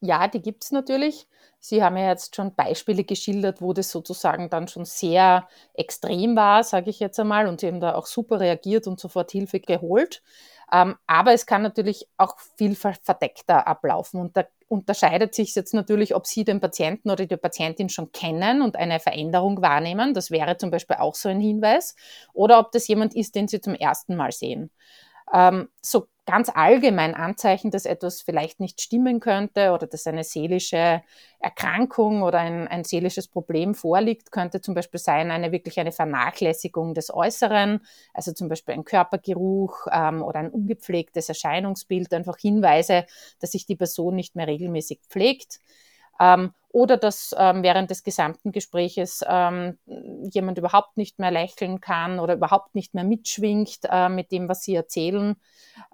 Ja, 0.02 0.28
die 0.28 0.42
gibt 0.42 0.64
es 0.64 0.72
natürlich. 0.72 1.26
Sie 1.68 1.84
haben 1.84 1.98
ja 1.98 2.08
jetzt 2.08 2.36
schon 2.36 2.56
Beispiele 2.56 3.04
geschildert, 3.04 3.62
wo 3.62 3.74
das 3.74 3.92
sozusagen 3.92 4.50
dann 4.50 4.68
schon 4.68 4.86
sehr 4.86 5.48
extrem 5.74 6.36
war, 6.36 6.64
sage 6.64 6.90
ich 6.90 7.00
jetzt 7.00 7.20
einmal, 7.20 7.48
und 7.48 7.60
Sie 7.60 7.68
haben 7.68 7.82
da 7.82 7.96
auch 7.96 8.06
super 8.06 8.40
reagiert 8.40 8.88
und 8.88 9.00
sofort 9.00 9.32
Hilfe 9.32 9.60
geholt. 9.60 10.22
Ähm, 10.72 10.96
aber 11.08 11.34
es 11.34 11.46
kann 11.46 11.62
natürlich 11.62 12.08
auch 12.18 12.38
viel 12.58 12.76
verdeckter 12.76 13.68
ablaufen. 13.68 14.20
Und 14.20 14.36
da 14.38 14.46
unterscheidet 14.68 15.34
sich 15.34 15.56
jetzt 15.56 15.74
natürlich, 15.74 16.16
ob 16.16 16.26
Sie 16.28 16.44
den 16.44 16.60
Patienten 16.60 17.10
oder 17.10 17.26
die 17.26 17.38
Patientin 17.38 17.90
schon 17.90 18.12
kennen 18.12 18.62
und 18.62 18.76
eine 18.76 19.00
Veränderung 19.00 19.62
wahrnehmen. 19.62 20.14
Das 20.14 20.32
wäre 20.32 20.58
zum 20.58 20.72
Beispiel 20.72 20.98
auch 20.98 21.16
so 21.16 21.30
ein 21.30 21.40
Hinweis. 21.40 21.96
Oder 22.34 22.60
ob 22.60 22.72
das 22.72 22.88
jemand 22.88 23.16
ist, 23.16 23.36
den 23.36 23.48
Sie 23.48 23.62
zum 23.62 23.76
ersten 23.76 24.16
Mal 24.16 24.32
sehen. 24.32 24.72
Ähm, 25.34 25.70
so 25.82 26.08
ganz 26.28 26.52
allgemein 26.54 27.16
Anzeichen, 27.16 27.72
dass 27.72 27.86
etwas 27.86 28.22
vielleicht 28.22 28.60
nicht 28.60 28.82
stimmen 28.82 29.20
könnte 29.22 29.72
oder 29.72 29.88
dass 29.88 30.06
eine 30.06 30.24
seelische 30.24 31.02
Erkrankung 31.40 32.22
oder 32.22 32.40
ein, 32.40 32.68
ein 32.68 32.84
seelisches 32.84 33.28
Problem 33.30 33.74
vorliegt, 33.74 34.32
könnte 34.32 34.62
zum 34.62 34.76
Beispiel 34.76 35.00
sein, 35.00 35.32
eine 35.32 35.52
wirklich 35.52 35.80
eine 35.80 35.92
Vernachlässigung 35.94 36.94
des 36.94 37.12
Äußeren, 37.14 37.80
also 38.14 38.34
zum 38.34 38.50
Beispiel 38.50 38.76
ein 38.76 38.84
Körpergeruch 38.86 39.88
ähm, 39.92 40.22
oder 40.22 40.40
ein 40.40 40.50
ungepflegtes 40.52 41.30
Erscheinungsbild, 41.30 42.14
einfach 42.14 42.38
Hinweise, 42.38 43.06
dass 43.40 43.52
sich 43.54 43.66
die 43.66 43.76
Person 43.78 44.16
nicht 44.16 44.36
mehr 44.36 44.48
regelmäßig 44.48 45.00
pflegt. 45.10 45.60
Ähm, 46.20 46.52
oder 46.70 46.98
dass 46.98 47.34
ähm, 47.38 47.64
während 47.64 47.90
des 47.90 48.04
gesamten 48.04 48.52
Gespräches 48.52 49.24
ähm, 49.28 49.80
jemand 50.32 50.58
überhaupt 50.58 50.98
nicht 50.98 51.18
mehr 51.18 51.32
lächeln 51.32 51.82
kann 51.82 52.20
oder 52.20 52.36
überhaupt 52.36 52.76
nicht 52.76 52.94
mehr 52.94 53.04
mitschwingt 53.04 53.80
äh, 53.90 54.10
mit 54.10 54.32
dem, 54.32 54.48
was 54.50 54.62
sie 54.64 54.76
erzählen 54.76 55.38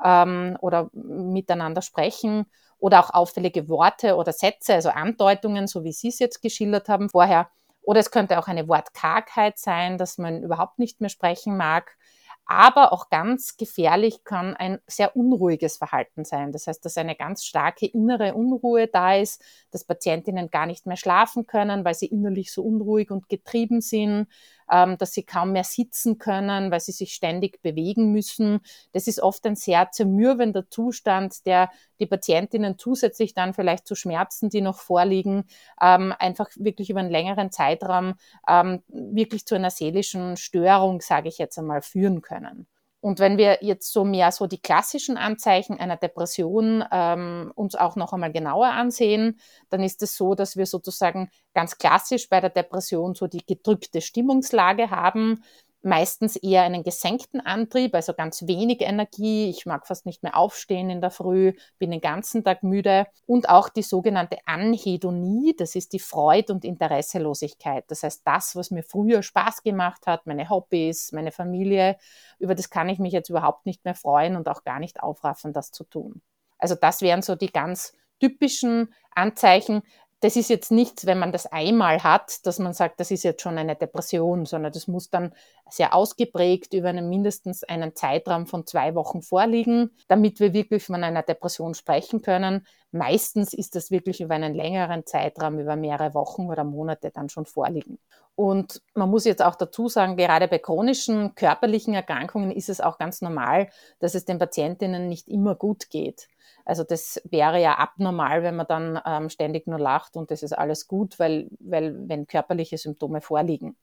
ähm, 0.04 0.58
oder 0.62 0.90
miteinander 0.94 1.82
sprechen 1.82 2.48
oder 2.80 3.00
auch 3.00 3.14
auffällige 3.14 3.70
Worte 3.70 4.16
oder 4.16 4.34
Sätze, 4.34 4.74
also 4.74 4.90
Andeutungen, 4.90 5.68
so 5.68 5.86
wie 5.86 5.94
Sie 5.94 6.10
es 6.10 6.20
jetzt 6.20 6.42
geschildert 6.42 6.90
haben 6.90 7.10
vorher. 7.10 7.50
Oder 7.84 8.02
es 8.02 8.12
könnte 8.12 8.38
auch 8.40 8.48
eine 8.48 8.68
Wortkargheit 8.68 9.58
sein, 9.58 9.98
dass 9.98 10.18
man 10.18 10.44
überhaupt 10.44 10.80
nicht 10.80 11.00
mehr 11.00 11.10
sprechen 11.10 11.56
mag 11.56 11.96
aber 12.46 12.92
auch 12.94 13.10
ganz 13.10 13.58
gefährlich 13.58 14.24
kann 14.26 14.56
ein 14.56 14.80
sehr 14.88 15.16
unruhiges 15.16 15.78
Verhalten 15.78 16.26
sein. 16.26 16.52
Das 16.52 16.68
heißt, 16.68 16.84
dass 16.84 16.98
eine 16.98 17.16
ganz 17.16 17.46
starke 17.46 17.86
innere 17.86 18.34
Unruhe 18.34 18.88
da 18.88 19.16
ist, 19.16 19.42
dass 19.72 19.86
Patientinnen 19.86 20.50
gar 20.52 20.66
nicht 20.66 20.86
mehr 20.86 20.98
schlafen 20.98 21.48
können, 21.48 21.86
weil 21.86 21.94
sie 21.96 22.08
innerlich 22.08 22.52
so 22.52 22.64
unruhig 22.64 23.12
und 23.12 23.30
getrieben 23.30 23.82
sind, 23.82 24.28
ähm, 24.72 24.98
dass 24.98 25.14
sie 25.14 25.24
kaum 25.24 25.52
mehr 25.52 25.64
sitzen 25.64 26.18
können, 26.18 26.72
weil 26.72 26.80
sie 26.80 26.92
sich 26.92 27.14
ständig 27.14 27.62
bewegen 27.62 28.12
müssen. 28.12 28.60
Das 28.92 29.08
ist 29.08 29.22
oft 29.22 29.46
ein 29.46 29.56
sehr 29.56 29.92
zermürbender 29.92 30.70
Zustand, 30.70 31.46
der 31.46 31.70
die 32.00 32.06
Patientinnen 32.06 32.78
zusätzlich 32.78 33.34
dann 33.34 33.54
vielleicht 33.54 33.88
zu 33.88 33.96
Schmerzen, 33.96 34.50
die 34.50 34.62
noch 34.62 34.80
vorliegen, 34.80 35.46
ähm, 35.82 36.14
einfach 36.18 36.50
wirklich 36.56 36.90
über 36.90 37.00
einen 37.00 37.12
längeren 37.12 37.52
Zeitraum 37.52 38.16
ähm, 38.48 38.84
wirklich 38.88 39.46
zu 39.46 39.56
einer 39.56 39.70
seelischen 39.72 40.38
Störung, 40.38 41.02
sage 41.02 41.30
ich 41.30 41.38
jetzt 41.38 41.58
einmal, 41.58 41.82
führen 41.82 42.22
können. 42.22 42.68
Und 43.04 43.20
wenn 43.20 43.38
wir 43.38 43.58
jetzt 43.60 43.92
so 43.92 44.06
mehr 44.06 44.32
so 44.32 44.48
die 44.48 44.62
klassischen 44.62 45.18
Anzeichen 45.18 45.78
einer 45.78 45.98
Depression 45.98 46.86
ähm, 46.90 47.52
uns 47.54 47.76
auch 47.76 47.98
noch 47.98 48.14
einmal 48.14 48.32
genauer 48.32 48.68
ansehen, 48.68 49.42
dann 49.70 49.84
ist 49.84 50.02
es 50.04 50.16
so, 50.16 50.36
dass 50.36 50.56
wir 50.56 50.66
sozusagen 50.66 51.30
ganz 51.54 51.78
klassisch 51.78 52.30
bei 52.30 52.40
der 52.40 52.50
Depression 52.50 53.14
so 53.14 53.28
die 53.28 53.46
gedrückte 53.46 54.00
Stimmungslage 54.00 54.90
haben 54.90 55.44
meistens 55.84 56.36
eher 56.36 56.64
einen 56.64 56.84
gesenkten 56.84 57.42
Antrieb, 57.42 57.94
also 57.94 58.14
ganz 58.14 58.48
wenig 58.48 58.82
Energie. 58.82 59.50
Ich 59.50 59.66
mag 59.66 59.86
fast 59.86 60.06
nicht 60.06 60.24
mehr 60.24 60.38
aufstehen 60.38 60.90
in 60.90 61.02
der 61.02 61.12
Früh, 61.12 61.54
bin 61.78 61.92
den 61.92 62.02
ganzen 62.02 62.44
Tag 62.44 62.64
müde. 62.64 63.08
Und 63.26 63.50
auch 63.50 63.70
die 63.70 63.84
sogenannte 63.84 64.38
Anhedonie, 64.46 65.56
das 65.56 65.76
ist 65.76 65.94
die 65.94 66.00
Freude 66.00 66.54
und 66.54 66.66
Interesselosigkeit. 66.66 67.84
Das 67.90 68.04
heißt, 68.04 68.22
das, 68.26 68.56
was 68.56 68.72
mir 68.72 68.84
früher 68.84 69.24
Spaß 69.24 69.64
gemacht 69.64 70.08
hat, 70.08 70.26
meine 70.26 70.50
Hobbys, 70.50 71.12
meine 71.12 71.32
Familie, 71.32 71.98
über 72.40 72.56
das 72.56 72.70
kann 72.70 72.90
ich 72.90 73.00
mich 73.00 73.14
jetzt 73.14 73.30
überhaupt 73.30 73.66
nicht 73.66 73.84
mehr 73.86 73.96
freuen 73.96 74.36
und 74.36 74.48
auch 74.48 74.64
gar 74.64 74.80
nicht 74.80 75.04
aufraffen, 75.04 75.54
das 75.54 75.72
zu 75.72 75.84
tun. 75.84 76.22
Also 76.58 76.76
das 76.76 77.02
wären 77.02 77.22
so 77.22 77.36
die 77.36 77.52
ganz 77.52 77.94
typischen 78.20 78.94
Anzeichen, 79.16 79.84
das 80.24 80.38
ist 80.38 80.50
jetzt 80.50 80.72
nichts, 80.72 81.06
wenn 81.06 81.20
man 81.20 81.34
das 81.34 81.48
einmal 81.48 82.02
hat, 82.02 82.46
dass 82.46 82.58
man 82.58 82.72
sagt, 82.74 83.02
das 83.02 83.12
ist 83.12 83.24
jetzt 83.24 83.42
schon 83.42 83.58
eine 83.58 83.76
Depression, 83.76 84.46
sondern 84.46 84.72
das 84.72 84.88
muss 84.88 85.10
dann 85.10 85.34
sehr 85.70 85.94
ausgeprägt 85.94 86.74
über 86.74 86.88
einen 86.88 87.10
mindestens 87.10 87.66
einen 87.66 87.94
Zeitraum 87.94 88.48
von 88.48 88.66
zwei 88.66 88.96
Wochen 88.96 89.22
vorliegen, 89.22 89.92
damit 90.08 90.40
wir 90.40 90.54
wirklich 90.54 90.86
von 90.86 91.04
einer 91.04 91.24
Depression 91.24 91.74
sprechen 91.74 92.22
können. 92.22 92.66
Meistens 92.92 93.54
ist 93.54 93.76
das 93.76 93.92
wirklich 93.92 94.22
über 94.22 94.36
einen 94.36 94.56
längeren 94.56 95.06
Zeitraum, 95.06 95.60
über 95.60 95.76
mehrere 95.76 96.14
Wochen 96.14 96.50
oder 96.50 96.64
Monate 96.64 97.12
dann 97.12 97.28
schon 97.28 97.46
vorliegen. 97.46 98.00
Und 98.36 98.82
man 98.94 99.10
muss 99.10 99.26
jetzt 99.26 99.42
auch 99.44 99.56
dazu 99.56 99.90
sagen, 99.90 100.16
gerade 100.16 100.48
bei 100.48 100.58
chronischen 100.58 101.36
körperlichen 101.36 101.94
Erkrankungen 101.94 102.52
ist 102.52 102.70
es 102.70 102.80
auch 102.80 102.98
ganz 102.98 103.22
normal, 103.22 103.68
dass 104.00 104.16
es 104.16 104.24
den 104.24 104.40
Patientinnen 104.40 105.10
nicht 105.10 105.28
immer 105.28 105.56
gut 105.56 105.90
geht. 105.90 106.30
Also 106.66 106.84
das 106.84 107.22
wäre 107.30 107.60
ja 107.62 107.76
abnormal, 107.78 108.44
wenn 108.44 108.56
man 108.56 108.68
dann 108.68 109.00
ähm, 109.06 109.30
ständig 109.30 109.68
nur 109.68 109.80
lacht 109.80 110.16
und 110.16 110.32
das 110.32 110.44
ist 110.44 110.54
alles 110.54 110.88
gut, 110.88 111.20
weil, 111.20 111.50
weil 111.60 112.08
wenn 112.08 112.28
körperliche 112.28 112.78
Symptome 112.78 113.22
vorliegen. 113.22 113.76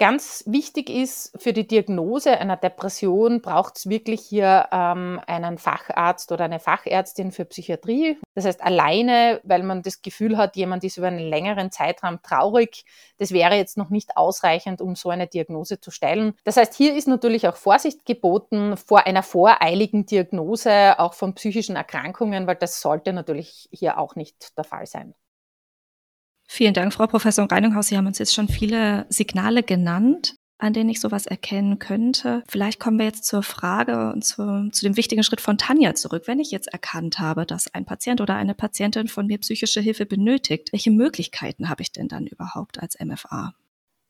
Ganz 0.00 0.44
wichtig 0.46 0.88
ist 0.88 1.30
für 1.36 1.52
die 1.52 1.66
Diagnose 1.66 2.38
einer 2.38 2.56
Depression 2.56 3.42
braucht 3.42 3.76
es 3.76 3.86
wirklich 3.86 4.22
hier 4.22 4.66
ähm, 4.72 5.20
einen 5.26 5.58
Facharzt 5.58 6.32
oder 6.32 6.46
eine 6.46 6.58
Fachärztin 6.58 7.32
für 7.32 7.44
Psychiatrie. 7.44 8.16
Das 8.34 8.46
heißt, 8.46 8.62
alleine, 8.62 9.42
weil 9.44 9.62
man 9.62 9.82
das 9.82 10.00
Gefühl 10.00 10.38
hat, 10.38 10.56
jemand 10.56 10.84
ist 10.84 10.96
über 10.96 11.08
einen 11.08 11.18
längeren 11.18 11.70
Zeitraum 11.70 12.22
traurig, 12.22 12.86
das 13.18 13.32
wäre 13.32 13.56
jetzt 13.56 13.76
noch 13.76 13.90
nicht 13.90 14.16
ausreichend, 14.16 14.80
um 14.80 14.96
so 14.96 15.10
eine 15.10 15.26
Diagnose 15.26 15.80
zu 15.80 15.90
stellen. 15.90 16.32
Das 16.44 16.56
heißt, 16.56 16.72
hier 16.72 16.96
ist 16.96 17.06
natürlich 17.06 17.46
auch 17.46 17.56
Vorsicht 17.56 18.06
geboten 18.06 18.78
vor 18.78 19.06
einer 19.06 19.22
voreiligen 19.22 20.06
Diagnose, 20.06 20.98
auch 20.98 21.12
von 21.12 21.34
psychischen 21.34 21.76
Erkrankungen, 21.76 22.46
weil 22.46 22.56
das 22.56 22.80
sollte 22.80 23.12
natürlich 23.12 23.68
hier 23.70 23.98
auch 23.98 24.16
nicht 24.16 24.56
der 24.56 24.64
Fall 24.64 24.86
sein. 24.86 25.14
Vielen 26.52 26.74
Dank, 26.74 26.92
Frau 26.92 27.06
Professor 27.06 27.48
Reininghaus. 27.48 27.86
Sie 27.86 27.96
haben 27.96 28.08
uns 28.08 28.18
jetzt 28.18 28.34
schon 28.34 28.48
viele 28.48 29.06
Signale 29.08 29.62
genannt, 29.62 30.34
an 30.58 30.72
denen 30.72 30.90
ich 30.90 31.00
sowas 31.00 31.26
erkennen 31.26 31.78
könnte. 31.78 32.42
Vielleicht 32.48 32.80
kommen 32.80 32.98
wir 32.98 33.06
jetzt 33.06 33.24
zur 33.24 33.44
Frage 33.44 34.12
und 34.12 34.24
zu, 34.24 34.68
zu 34.72 34.84
dem 34.84 34.96
wichtigen 34.96 35.22
Schritt 35.22 35.40
von 35.40 35.58
Tanja 35.58 35.94
zurück. 35.94 36.24
Wenn 36.26 36.40
ich 36.40 36.50
jetzt 36.50 36.66
erkannt 36.66 37.20
habe, 37.20 37.46
dass 37.46 37.72
ein 37.72 37.84
Patient 37.84 38.20
oder 38.20 38.34
eine 38.34 38.56
Patientin 38.56 39.06
von 39.06 39.28
mir 39.28 39.38
psychische 39.38 39.80
Hilfe 39.80 40.06
benötigt, 40.06 40.72
welche 40.72 40.90
Möglichkeiten 40.90 41.68
habe 41.68 41.82
ich 41.82 41.92
denn 41.92 42.08
dann 42.08 42.26
überhaupt 42.26 42.82
als 42.82 42.98
MFA? 42.98 43.54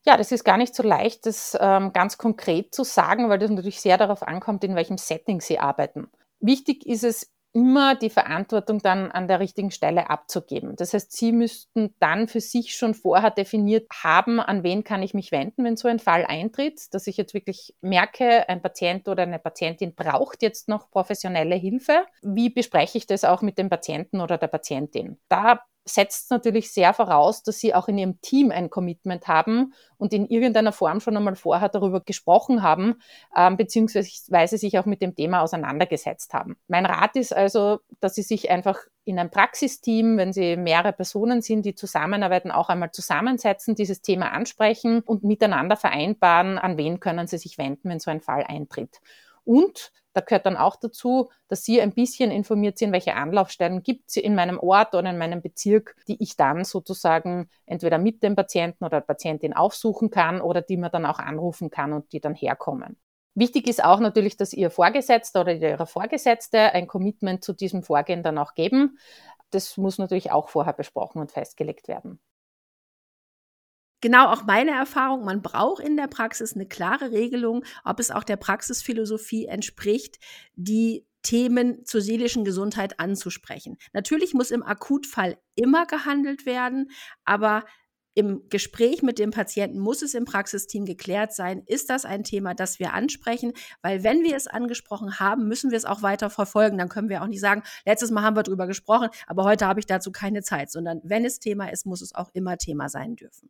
Ja, 0.07 0.17
das 0.17 0.31
ist 0.31 0.43
gar 0.43 0.57
nicht 0.57 0.73
so 0.73 0.81
leicht, 0.81 1.27
das 1.27 1.55
ähm, 1.61 1.93
ganz 1.93 2.17
konkret 2.17 2.73
zu 2.73 2.83
sagen, 2.83 3.29
weil 3.29 3.37
das 3.37 3.51
natürlich 3.51 3.81
sehr 3.81 3.99
darauf 3.99 4.23
ankommt, 4.23 4.63
in 4.63 4.73
welchem 4.73 4.97
Setting 4.97 5.41
Sie 5.41 5.59
arbeiten. 5.59 6.09
Wichtig 6.39 6.87
ist 6.87 7.03
es 7.03 7.29
immer 7.53 7.95
die 7.95 8.09
Verantwortung 8.09 8.79
dann 8.79 9.11
an 9.11 9.27
der 9.27 9.39
richtigen 9.39 9.71
Stelle 9.71 10.09
abzugeben. 10.09 10.75
Das 10.75 10.93
heißt, 10.93 11.11
Sie 11.11 11.31
müssten 11.31 11.93
dann 11.99 12.27
für 12.27 12.39
sich 12.39 12.75
schon 12.75 12.93
vorher 12.93 13.31
definiert 13.31 13.87
haben, 14.03 14.39
an 14.39 14.63
wen 14.63 14.83
kann 14.83 15.03
ich 15.03 15.13
mich 15.13 15.31
wenden, 15.31 15.63
wenn 15.63 15.77
so 15.77 15.87
ein 15.87 15.99
Fall 15.99 16.25
eintritt, 16.25 16.93
dass 16.93 17.07
ich 17.07 17.17
jetzt 17.17 17.33
wirklich 17.33 17.75
merke, 17.81 18.47
ein 18.47 18.61
Patient 18.61 19.07
oder 19.07 19.23
eine 19.23 19.39
Patientin 19.39 19.95
braucht 19.95 20.41
jetzt 20.41 20.69
noch 20.69 20.89
professionelle 20.89 21.55
Hilfe. 21.55 22.05
Wie 22.21 22.49
bespreche 22.49 22.97
ich 22.97 23.07
das 23.07 23.23
auch 23.23 23.41
mit 23.41 23.57
dem 23.57 23.69
Patienten 23.69 24.21
oder 24.21 24.37
der 24.37 24.47
Patientin? 24.47 25.19
Da 25.27 25.61
setzt 25.85 26.29
natürlich 26.31 26.71
sehr 26.71 26.93
voraus, 26.93 27.43
dass 27.43 27.59
sie 27.59 27.73
auch 27.73 27.87
in 27.87 27.97
ihrem 27.97 28.21
Team 28.21 28.51
ein 28.51 28.69
Commitment 28.69 29.27
haben 29.27 29.73
und 29.97 30.13
in 30.13 30.27
irgendeiner 30.27 30.71
Form 30.71 30.99
schon 30.99 31.17
einmal 31.17 31.35
vorher 31.35 31.69
darüber 31.69 32.01
gesprochen 32.01 32.61
haben, 32.61 32.95
ähm, 33.35 33.57
beziehungsweise 33.57 34.57
sich 34.57 34.77
auch 34.77 34.85
mit 34.85 35.01
dem 35.01 35.15
Thema 35.15 35.41
auseinandergesetzt 35.41 36.33
haben. 36.33 36.57
Mein 36.67 36.85
Rat 36.85 37.15
ist 37.15 37.35
also, 37.35 37.79
dass 37.99 38.15
sie 38.15 38.21
sich 38.21 38.49
einfach 38.49 38.77
in 39.03 39.17
ein 39.17 39.31
Praxisteam, 39.31 40.17
wenn 40.17 40.33
sie 40.33 40.55
mehrere 40.55 40.93
Personen 40.93 41.41
sind, 41.41 41.65
die 41.65 41.73
zusammenarbeiten, 41.73 42.51
auch 42.51 42.69
einmal 42.69 42.91
zusammensetzen, 42.91 43.73
dieses 43.73 44.01
Thema 44.01 44.31
ansprechen 44.31 45.01
und 45.01 45.23
miteinander 45.23 45.75
vereinbaren, 45.75 46.59
an 46.59 46.77
wen 46.77 46.99
können 46.99 47.27
sie 47.27 47.39
sich 47.39 47.57
wenden, 47.57 47.89
wenn 47.89 47.99
so 47.99 48.11
ein 48.11 48.21
Fall 48.21 48.43
eintritt. 48.47 48.99
Und 49.43 49.91
da 50.13 50.21
gehört 50.21 50.45
dann 50.45 50.57
auch 50.57 50.75
dazu, 50.75 51.29
dass 51.47 51.63
Sie 51.63 51.81
ein 51.81 51.93
bisschen 51.93 52.31
informiert 52.31 52.77
sind, 52.77 52.91
welche 52.91 53.15
Anlaufstellen 53.15 53.83
gibt 53.83 54.09
es 54.09 54.17
in 54.17 54.35
meinem 54.35 54.59
Ort 54.59 54.93
oder 54.93 55.09
in 55.09 55.17
meinem 55.17 55.41
Bezirk, 55.41 55.95
die 56.07 56.21
ich 56.21 56.35
dann 56.35 56.63
sozusagen 56.63 57.49
entweder 57.65 57.97
mit 57.97 58.23
dem 58.23 58.35
Patienten 58.35 58.83
oder 58.83 58.99
der 58.99 59.07
Patientin 59.07 59.53
aufsuchen 59.53 60.09
kann 60.09 60.41
oder 60.41 60.61
die 60.61 60.77
man 60.77 60.91
dann 60.91 61.05
auch 61.05 61.19
anrufen 61.19 61.69
kann 61.69 61.93
und 61.93 62.11
die 62.11 62.19
dann 62.19 62.35
herkommen. 62.35 62.97
Wichtig 63.33 63.67
ist 63.67 63.83
auch 63.83 64.01
natürlich, 64.01 64.35
dass 64.35 64.51
Ihr 64.51 64.69
Vorgesetzter 64.69 65.41
oder 65.41 65.53
Ihre 65.53 65.87
Vorgesetzte 65.87 66.73
ein 66.73 66.87
Commitment 66.87 67.43
zu 67.43 67.53
diesem 67.53 67.81
Vorgehen 67.81 68.23
dann 68.23 68.37
auch 68.37 68.55
geben. 68.55 68.97
Das 69.51 69.77
muss 69.77 69.97
natürlich 69.97 70.31
auch 70.31 70.49
vorher 70.49 70.73
besprochen 70.73 71.19
und 71.19 71.31
festgelegt 71.31 71.87
werden 71.87 72.19
genau 74.01 74.27
auch 74.27 74.43
meine 74.43 74.71
Erfahrung, 74.71 75.23
man 75.23 75.41
braucht 75.41 75.83
in 75.83 75.95
der 75.95 76.07
Praxis 76.07 76.53
eine 76.53 76.67
klare 76.67 77.11
Regelung, 77.11 77.63
ob 77.83 77.99
es 77.99 78.11
auch 78.11 78.23
der 78.23 78.37
Praxisphilosophie 78.37 79.45
entspricht, 79.45 80.19
die 80.55 81.05
Themen 81.23 81.85
zur 81.85 82.01
seelischen 82.01 82.43
Gesundheit 82.43 82.99
anzusprechen. 82.99 83.77
Natürlich 83.93 84.33
muss 84.33 84.51
im 84.51 84.63
Akutfall 84.63 85.37
immer 85.55 85.85
gehandelt 85.85 86.45
werden, 86.45 86.89
aber 87.25 87.63
im 88.13 88.49
Gespräch 88.49 89.03
mit 89.03 89.19
dem 89.19 89.31
Patienten 89.31 89.79
muss 89.79 90.01
es 90.01 90.13
im 90.13 90.25
Praxisteam 90.25 90.85
geklärt 90.85 91.33
sein, 91.33 91.63
ist 91.65 91.89
das 91.89 92.03
ein 92.03 92.23
Thema, 92.23 92.53
das 92.53 92.77
wir 92.79 92.93
ansprechen, 92.93 93.53
weil 93.81 94.03
wenn 94.03 94.23
wir 94.23 94.35
es 94.35 94.47
angesprochen 94.47 95.19
haben, 95.19 95.47
müssen 95.47 95.71
wir 95.71 95.77
es 95.77 95.85
auch 95.85 96.01
weiter 96.01 96.29
verfolgen. 96.29 96.77
Dann 96.77 96.89
können 96.89 97.07
wir 97.07 97.21
auch 97.21 97.27
nicht 97.27 97.39
sagen, 97.39 97.63
letztes 97.85 98.11
Mal 98.11 98.23
haben 98.23 98.35
wir 98.35 98.43
darüber 98.43 98.67
gesprochen, 98.67 99.09
aber 99.27 99.45
heute 99.45 99.65
habe 99.65 99.79
ich 99.79 99.85
dazu 99.85 100.11
keine 100.11 100.43
Zeit, 100.43 100.71
sondern 100.71 100.99
wenn 101.03 101.23
es 101.23 101.39
Thema 101.39 101.71
ist, 101.71 101.85
muss 101.85 102.01
es 102.01 102.13
auch 102.13 102.29
immer 102.33 102.57
Thema 102.57 102.89
sein 102.89 103.15
dürfen. 103.15 103.49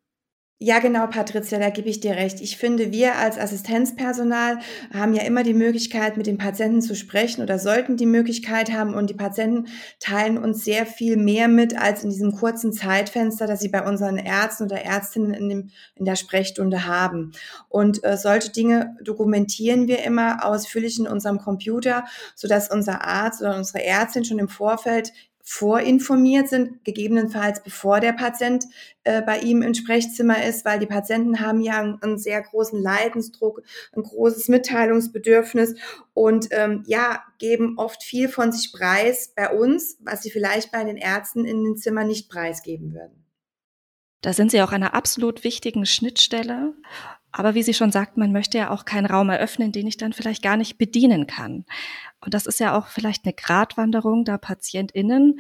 Ja, 0.63 0.77
genau, 0.77 1.08
Patricia, 1.08 1.58
da 1.58 1.72
gebe 1.72 1.89
ich 1.89 2.01
dir 2.01 2.12
recht. 2.12 2.39
Ich 2.39 2.56
finde, 2.56 2.91
wir 2.91 3.15
als 3.15 3.39
Assistenzpersonal 3.39 4.60
haben 4.94 5.15
ja 5.15 5.24
immer 5.24 5.41
die 5.41 5.56
Möglichkeit, 5.56 6.18
mit 6.18 6.27
den 6.27 6.38
Patienten 6.38 6.84
zu 6.84 6.96
sprechen 6.96 7.41
oder 7.41 7.58
sollten 7.58 7.98
die 7.98 8.06
Möglichkeit 8.06 8.72
haben 8.72 8.94
und 8.94 9.10
die 9.10 9.15
Patienten 9.15 9.70
teilen 10.00 10.38
uns 10.38 10.63
sehr 10.63 10.86
viel 10.86 11.18
mehr 11.18 11.48
mit 11.48 11.75
als 11.75 12.03
in 12.03 12.12
diesem 12.12 12.34
kurzen 12.34 12.74
Zeitfenster, 12.74 13.48
das 13.48 13.60
sie 13.60 13.70
bei 13.70 13.84
unseren 13.84 14.18
Ärzten 14.18 14.65
oder 14.65 14.84
Ärztinnen 14.84 15.34
in, 15.34 15.50
dem, 15.50 15.70
in 15.96 16.06
der 16.06 16.15
Sprechstunde 16.15 16.86
haben. 16.86 17.32
Und 17.68 18.03
äh, 18.03 18.15
solche 18.15 18.51
Dinge 18.51 18.96
dokumentieren 19.01 19.88
wir 19.88 20.03
immer 20.03 20.46
ausführlich 20.46 21.00
in 21.00 21.08
unserem 21.08 21.39
Computer, 21.39 22.06
sodass 22.36 22.70
unser 22.70 23.03
Arzt 23.03 23.41
oder 23.41 23.58
unsere 23.58 23.84
Ärztin 23.84 24.25
schon 24.25 24.38
im 24.38 24.48
Vorfeld 24.48 25.12
vorinformiert 25.43 26.48
sind, 26.48 26.83
gegebenenfalls 26.83 27.63
bevor 27.63 28.00
der 28.00 28.13
Patient 28.13 28.65
äh, 29.03 29.21
bei 29.21 29.39
ihm 29.39 29.62
im 29.62 29.74
Sprechzimmer 29.74 30.43
ist, 30.45 30.65
weil 30.65 30.79
die 30.79 30.86
Patienten 30.86 31.39
haben 31.39 31.62
ja 31.62 31.79
einen, 31.79 32.01
einen 32.01 32.17
sehr 32.17 32.41
großen 32.41 32.81
Leidensdruck, 32.81 33.62
ein 33.95 34.03
großes 34.03 34.48
Mitteilungsbedürfnis 34.48 35.75
und 36.13 36.48
ähm, 36.51 36.83
ja, 36.88 37.24
geben 37.39 37.77
oft 37.77 38.03
viel 38.03 38.29
von 38.29 38.51
sich 38.51 38.71
preis 38.71 39.33
bei 39.36 39.50
uns, 39.50 39.98
was 40.01 40.21
sie 40.24 40.31
vielleicht 40.31 40.71
bei 40.71 40.83
den 40.83 40.98
Ärzten 40.98 41.45
in 41.45 41.63
den 41.63 41.77
Zimmern 41.77 42.07
nicht 42.07 42.29
preisgeben 42.29 42.93
würden. 42.93 43.21
Da 44.21 44.33
sind 44.33 44.51
Sie 44.51 44.62
auch 44.62 44.71
einer 44.71 44.93
absolut 44.93 45.43
wichtigen 45.43 45.88
Schnittstelle. 45.88 46.75
Aber 47.31 47.55
wie 47.55 47.63
sie 47.63 47.73
schon 47.73 47.91
sagt, 47.91 48.17
man 48.17 48.31
möchte 48.31 48.57
ja 48.57 48.71
auch 48.71 48.85
keinen 48.85 49.05
Raum 49.05 49.29
eröffnen, 49.29 49.71
den 49.71 49.88
ich 49.88 49.97
dann 49.97 50.13
vielleicht 50.13 50.43
gar 50.43 50.57
nicht 50.57 50.77
bedienen 50.77 51.27
kann. 51.27 51.65
Und 52.19 52.33
das 52.33 52.45
ist 52.45 52.59
ja 52.59 52.77
auch 52.77 52.88
vielleicht 52.88 53.25
eine 53.25 53.33
Gratwanderung 53.33 54.25
da 54.25 54.38
PatientInnen, 54.38 55.39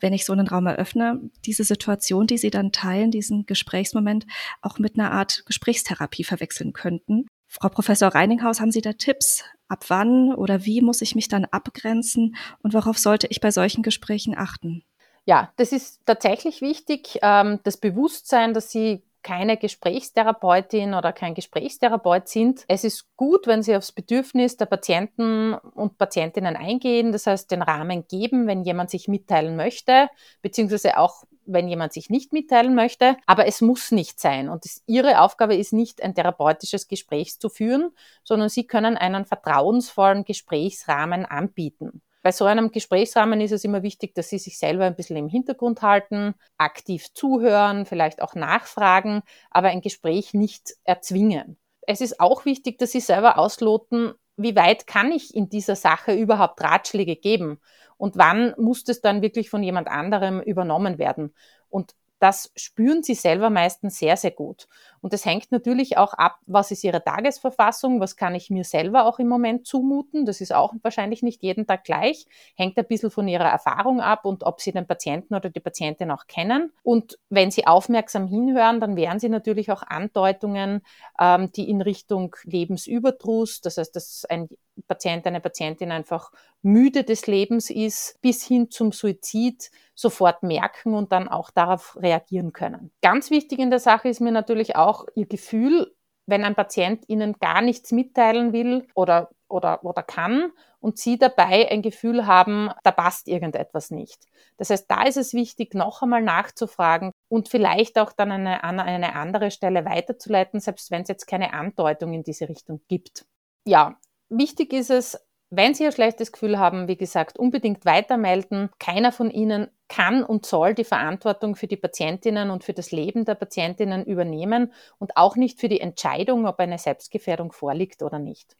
wenn 0.00 0.12
ich 0.12 0.24
so 0.24 0.32
einen 0.32 0.48
Raum 0.48 0.66
eröffne, 0.66 1.20
diese 1.44 1.64
Situation, 1.64 2.26
die 2.26 2.38
sie 2.38 2.50
dann 2.50 2.72
teilen, 2.72 3.10
diesen 3.10 3.46
Gesprächsmoment 3.46 4.26
auch 4.62 4.78
mit 4.78 4.98
einer 4.98 5.12
Art 5.12 5.44
Gesprächstherapie 5.46 6.24
verwechseln 6.24 6.72
könnten. 6.72 7.26
Frau 7.48 7.68
Professor 7.68 8.08
Reininghaus, 8.08 8.60
haben 8.60 8.70
Sie 8.70 8.82
da 8.82 8.92
Tipps? 8.92 9.44
Ab 9.68 9.84
wann 9.88 10.34
oder 10.34 10.64
wie 10.64 10.80
muss 10.80 11.02
ich 11.02 11.14
mich 11.14 11.28
dann 11.28 11.44
abgrenzen 11.46 12.36
und 12.62 12.74
worauf 12.74 12.98
sollte 12.98 13.26
ich 13.28 13.40
bei 13.40 13.50
solchen 13.50 13.82
Gesprächen 13.82 14.36
achten? 14.36 14.82
Ja, 15.24 15.52
das 15.56 15.72
ist 15.72 16.00
tatsächlich 16.06 16.62
wichtig, 16.62 17.18
ähm, 17.20 17.60
das 17.62 17.76
Bewusstsein, 17.76 18.54
dass 18.54 18.70
Sie 18.70 19.02
keine 19.22 19.56
Gesprächstherapeutin 19.56 20.94
oder 20.94 21.12
kein 21.12 21.34
Gesprächstherapeut 21.34 22.28
sind. 22.28 22.64
Es 22.68 22.84
ist 22.84 23.06
gut, 23.16 23.46
wenn 23.46 23.62
Sie 23.62 23.76
aufs 23.76 23.92
Bedürfnis 23.92 24.56
der 24.56 24.66
Patienten 24.66 25.54
und 25.54 25.98
Patientinnen 25.98 26.56
eingehen, 26.56 27.12
das 27.12 27.26
heißt 27.26 27.50
den 27.50 27.62
Rahmen 27.62 28.06
geben, 28.08 28.46
wenn 28.46 28.62
jemand 28.62 28.90
sich 28.90 29.08
mitteilen 29.08 29.56
möchte, 29.56 30.08
beziehungsweise 30.42 30.98
auch 30.98 31.24
wenn 31.48 31.66
jemand 31.66 31.92
sich 31.92 32.10
nicht 32.10 32.32
mitteilen 32.32 32.74
möchte. 32.74 33.16
Aber 33.26 33.46
es 33.46 33.60
muss 33.60 33.90
nicht 33.90 34.20
sein. 34.20 34.48
Und 34.48 34.66
es, 34.66 34.82
Ihre 34.86 35.20
Aufgabe 35.20 35.56
ist 35.56 35.72
nicht, 35.72 36.02
ein 36.02 36.14
therapeutisches 36.14 36.88
Gespräch 36.88 37.40
zu 37.40 37.48
führen, 37.48 37.90
sondern 38.22 38.48
Sie 38.48 38.66
können 38.66 38.96
einen 38.96 39.24
vertrauensvollen 39.24 40.24
Gesprächsrahmen 40.24 41.24
anbieten. 41.24 42.02
Bei 42.22 42.32
so 42.32 42.44
einem 42.44 42.70
Gesprächsrahmen 42.70 43.40
ist 43.40 43.52
es 43.52 43.64
immer 43.64 43.82
wichtig, 43.82 44.14
dass 44.14 44.28
Sie 44.28 44.38
sich 44.38 44.58
selber 44.58 44.84
ein 44.84 44.96
bisschen 44.96 45.16
im 45.16 45.28
Hintergrund 45.28 45.82
halten, 45.82 46.34
aktiv 46.56 47.12
zuhören, 47.14 47.86
vielleicht 47.86 48.22
auch 48.22 48.34
nachfragen, 48.34 49.22
aber 49.50 49.68
ein 49.68 49.80
Gespräch 49.80 50.34
nicht 50.34 50.74
erzwingen. 50.84 51.58
Es 51.82 52.00
ist 52.00 52.20
auch 52.20 52.44
wichtig, 52.44 52.78
dass 52.78 52.92
Sie 52.92 53.00
selber 53.00 53.38
ausloten, 53.38 54.14
wie 54.36 54.56
weit 54.56 54.86
kann 54.86 55.10
ich 55.12 55.34
in 55.34 55.48
dieser 55.48 55.76
Sache 55.76 56.14
überhaupt 56.14 56.62
Ratschläge 56.62 57.16
geben 57.16 57.60
und 57.96 58.16
wann 58.16 58.54
muss 58.56 58.84
das 58.84 59.00
dann 59.00 59.22
wirklich 59.22 59.50
von 59.50 59.62
jemand 59.62 59.88
anderem 59.88 60.40
übernommen 60.40 60.98
werden. 60.98 61.34
Und 61.68 61.94
das 62.20 62.50
spüren 62.56 63.02
sie 63.02 63.14
selber 63.14 63.50
meistens 63.50 63.98
sehr, 63.98 64.16
sehr 64.16 64.30
gut. 64.30 64.66
Und 65.00 65.12
das 65.12 65.24
hängt 65.24 65.50
natürlich 65.52 65.98
auch 65.98 66.14
ab, 66.14 66.38
was 66.46 66.70
ist 66.70 66.84
ihre 66.84 67.02
Tagesverfassung, 67.02 68.00
was 68.00 68.16
kann 68.16 68.34
ich 68.34 68.50
mir 68.50 68.64
selber 68.64 69.06
auch 69.06 69.18
im 69.18 69.28
Moment 69.28 69.66
zumuten. 69.66 70.26
Das 70.26 70.40
ist 70.40 70.54
auch 70.54 70.74
wahrscheinlich 70.82 71.22
nicht 71.22 71.42
jeden 71.42 71.66
Tag 71.66 71.84
gleich, 71.84 72.26
hängt 72.56 72.78
ein 72.78 72.86
bisschen 72.86 73.10
von 73.10 73.28
ihrer 73.28 73.48
Erfahrung 73.48 74.00
ab 74.00 74.24
und 74.24 74.44
ob 74.44 74.60
sie 74.60 74.72
den 74.72 74.86
Patienten 74.86 75.34
oder 75.34 75.50
die 75.50 75.60
Patientin 75.60 76.10
auch 76.10 76.26
kennen. 76.26 76.72
Und 76.82 77.18
wenn 77.30 77.50
sie 77.50 77.66
aufmerksam 77.66 78.26
hinhören, 78.26 78.80
dann 78.80 78.96
werden 78.96 79.20
sie 79.20 79.28
natürlich 79.28 79.70
auch 79.70 79.82
Andeutungen, 79.82 80.82
ähm, 81.20 81.50
die 81.52 81.68
in 81.68 81.82
Richtung 81.82 82.34
Lebensüberdruss, 82.44 83.60
das 83.60 83.78
heißt, 83.78 83.94
dass 83.94 84.24
ein 84.28 84.48
Patient, 84.86 85.26
eine 85.26 85.40
Patientin 85.40 85.90
einfach 85.90 86.30
müde 86.62 87.04
des 87.04 87.26
Lebens 87.26 87.70
ist, 87.70 88.18
bis 88.20 88.44
hin 88.44 88.70
zum 88.70 88.92
Suizid 88.92 89.70
sofort 89.94 90.42
merken 90.42 90.94
und 90.94 91.10
dann 91.10 91.26
auch 91.28 91.50
darauf 91.50 91.96
reagieren 92.00 92.52
können. 92.52 92.92
Ganz 93.02 93.30
wichtig 93.30 93.58
in 93.58 93.70
der 93.70 93.80
Sache 93.80 94.08
ist 94.08 94.20
mir 94.20 94.30
natürlich 94.30 94.76
auch 94.76 94.87
Ihr 95.14 95.26
Gefühl, 95.26 95.94
wenn 96.26 96.44
ein 96.44 96.54
Patient 96.54 97.04
Ihnen 97.08 97.34
gar 97.34 97.62
nichts 97.62 97.92
mitteilen 97.92 98.52
will 98.52 98.86
oder, 98.94 99.30
oder, 99.48 99.84
oder 99.84 100.02
kann 100.02 100.52
und 100.80 100.98
Sie 100.98 101.18
dabei 101.18 101.70
ein 101.70 101.82
Gefühl 101.82 102.26
haben, 102.26 102.70
da 102.84 102.90
passt 102.90 103.28
irgendetwas 103.28 103.90
nicht. 103.90 104.26
Das 104.58 104.70
heißt, 104.70 104.90
da 104.90 105.04
ist 105.04 105.16
es 105.16 105.32
wichtig, 105.32 105.74
noch 105.74 106.02
einmal 106.02 106.22
nachzufragen 106.22 107.12
und 107.28 107.48
vielleicht 107.48 107.98
auch 107.98 108.12
dann 108.12 108.30
eine, 108.30 108.62
an 108.64 108.78
eine 108.80 109.14
andere 109.14 109.50
Stelle 109.50 109.84
weiterzuleiten, 109.84 110.60
selbst 110.60 110.90
wenn 110.90 111.02
es 111.02 111.08
jetzt 111.08 111.26
keine 111.26 111.52
Andeutung 111.54 112.12
in 112.12 112.22
diese 112.22 112.48
Richtung 112.48 112.80
gibt. 112.88 113.24
Ja, 113.64 113.98
Wichtig 114.30 114.74
ist 114.74 114.90
es, 114.90 115.18
wenn 115.50 115.74
Sie 115.74 115.86
ein 115.86 115.92
schlechtes 115.92 116.32
Gefühl 116.32 116.58
haben, 116.58 116.88
wie 116.88 116.96
gesagt, 116.96 117.38
unbedingt 117.38 117.84
weitermelden. 117.84 118.70
Keiner 118.78 119.12
von 119.12 119.30
Ihnen 119.30 119.68
kann 119.88 120.22
und 120.22 120.44
soll 120.44 120.74
die 120.74 120.84
Verantwortung 120.84 121.56
für 121.56 121.66
die 121.66 121.76
Patientinnen 121.76 122.50
und 122.50 122.64
für 122.64 122.74
das 122.74 122.92
Leben 122.92 123.24
der 123.24 123.34
Patientinnen 123.34 124.04
übernehmen 124.04 124.72
und 124.98 125.16
auch 125.16 125.36
nicht 125.36 125.60
für 125.60 125.68
die 125.68 125.80
Entscheidung, 125.80 126.46
ob 126.46 126.58
eine 126.58 126.78
Selbstgefährdung 126.78 127.52
vorliegt 127.52 128.02
oder 128.02 128.18
nicht. 128.18 128.56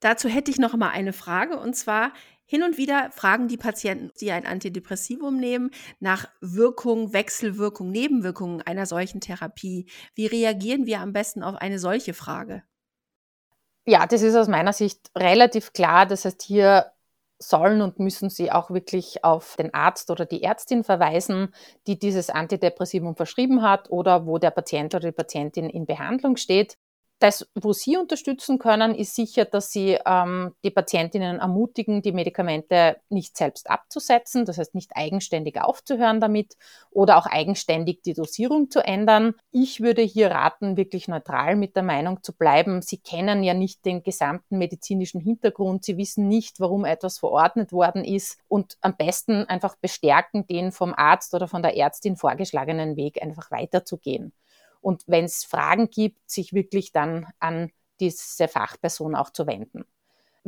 Dazu 0.00 0.28
hätte 0.28 0.50
ich 0.50 0.58
noch 0.58 0.74
mal 0.76 0.90
eine 0.90 1.12
Frage 1.12 1.58
und 1.58 1.74
zwar 1.74 2.12
hin 2.44 2.62
und 2.62 2.78
wieder 2.78 3.10
fragen 3.10 3.48
die 3.48 3.56
Patienten, 3.56 4.12
die 4.20 4.30
ein 4.30 4.46
Antidepressivum 4.46 5.36
nehmen, 5.36 5.70
nach 5.98 6.28
Wirkung, 6.40 7.12
Wechselwirkung, 7.12 7.90
Nebenwirkungen 7.90 8.62
einer 8.62 8.86
solchen 8.86 9.20
Therapie. 9.20 9.86
Wie 10.14 10.26
reagieren 10.26 10.86
wir 10.86 11.00
am 11.00 11.12
besten 11.12 11.42
auf 11.42 11.56
eine 11.56 11.78
solche 11.78 12.14
Frage? 12.14 12.62
Ja, 13.88 14.06
das 14.06 14.22
ist 14.22 14.34
aus 14.34 14.48
meiner 14.48 14.72
Sicht 14.72 15.10
relativ 15.16 15.72
klar. 15.72 16.06
Das 16.06 16.24
heißt, 16.24 16.42
hier 16.42 16.90
sollen 17.38 17.82
und 17.82 17.98
müssen 18.00 18.30
Sie 18.30 18.50
auch 18.50 18.70
wirklich 18.70 19.22
auf 19.22 19.56
den 19.56 19.72
Arzt 19.74 20.10
oder 20.10 20.24
die 20.26 20.42
Ärztin 20.42 20.82
verweisen, 20.84 21.54
die 21.86 21.98
dieses 21.98 22.30
Antidepressivum 22.30 23.14
verschrieben 23.14 23.62
hat 23.62 23.90
oder 23.90 24.26
wo 24.26 24.38
der 24.38 24.50
Patient 24.50 24.94
oder 24.94 25.08
die 25.10 25.12
Patientin 25.12 25.68
in 25.70 25.86
Behandlung 25.86 26.36
steht. 26.36 26.76
Das, 27.18 27.48
wo 27.54 27.72
Sie 27.72 27.96
unterstützen 27.96 28.58
können, 28.58 28.94
ist 28.94 29.14
sicher, 29.14 29.46
dass 29.46 29.72
Sie 29.72 29.98
ähm, 30.04 30.54
die 30.62 30.70
Patientinnen 30.70 31.38
ermutigen, 31.38 32.02
die 32.02 32.12
Medikamente 32.12 32.98
nicht 33.08 33.38
selbst 33.38 33.70
abzusetzen, 33.70 34.44
das 34.44 34.58
heißt 34.58 34.74
nicht 34.74 34.90
eigenständig 34.94 35.58
aufzuhören 35.58 36.20
damit 36.20 36.58
oder 36.90 37.16
auch 37.16 37.24
eigenständig 37.24 38.02
die 38.02 38.12
Dosierung 38.12 38.70
zu 38.70 38.80
ändern. 38.80 39.32
Ich 39.50 39.80
würde 39.80 40.02
hier 40.02 40.30
raten, 40.30 40.76
wirklich 40.76 41.08
neutral 41.08 41.56
mit 41.56 41.74
der 41.74 41.84
Meinung 41.84 42.22
zu 42.22 42.34
bleiben. 42.34 42.82
Sie 42.82 42.98
kennen 42.98 43.42
ja 43.42 43.54
nicht 43.54 43.86
den 43.86 44.02
gesamten 44.02 44.58
medizinischen 44.58 45.22
Hintergrund, 45.22 45.86
Sie 45.86 45.96
wissen 45.96 46.28
nicht, 46.28 46.60
warum 46.60 46.84
etwas 46.84 47.18
verordnet 47.18 47.72
worden 47.72 48.04
ist 48.04 48.38
und 48.46 48.76
am 48.82 48.94
besten 48.94 49.46
einfach 49.46 49.76
bestärken, 49.76 50.46
den 50.46 50.70
vom 50.70 50.92
Arzt 50.92 51.32
oder 51.32 51.48
von 51.48 51.62
der 51.62 51.78
Ärztin 51.78 52.16
vorgeschlagenen 52.18 52.96
Weg 52.96 53.22
einfach 53.22 53.50
weiterzugehen 53.50 54.34
und 54.86 55.02
wenn 55.08 55.24
es 55.24 55.42
Fragen 55.42 55.90
gibt, 55.90 56.30
sich 56.30 56.52
wirklich 56.52 56.92
dann 56.92 57.26
an 57.40 57.72
diese 57.98 58.46
Fachperson 58.46 59.16
auch 59.16 59.30
zu 59.30 59.48
wenden. 59.48 59.84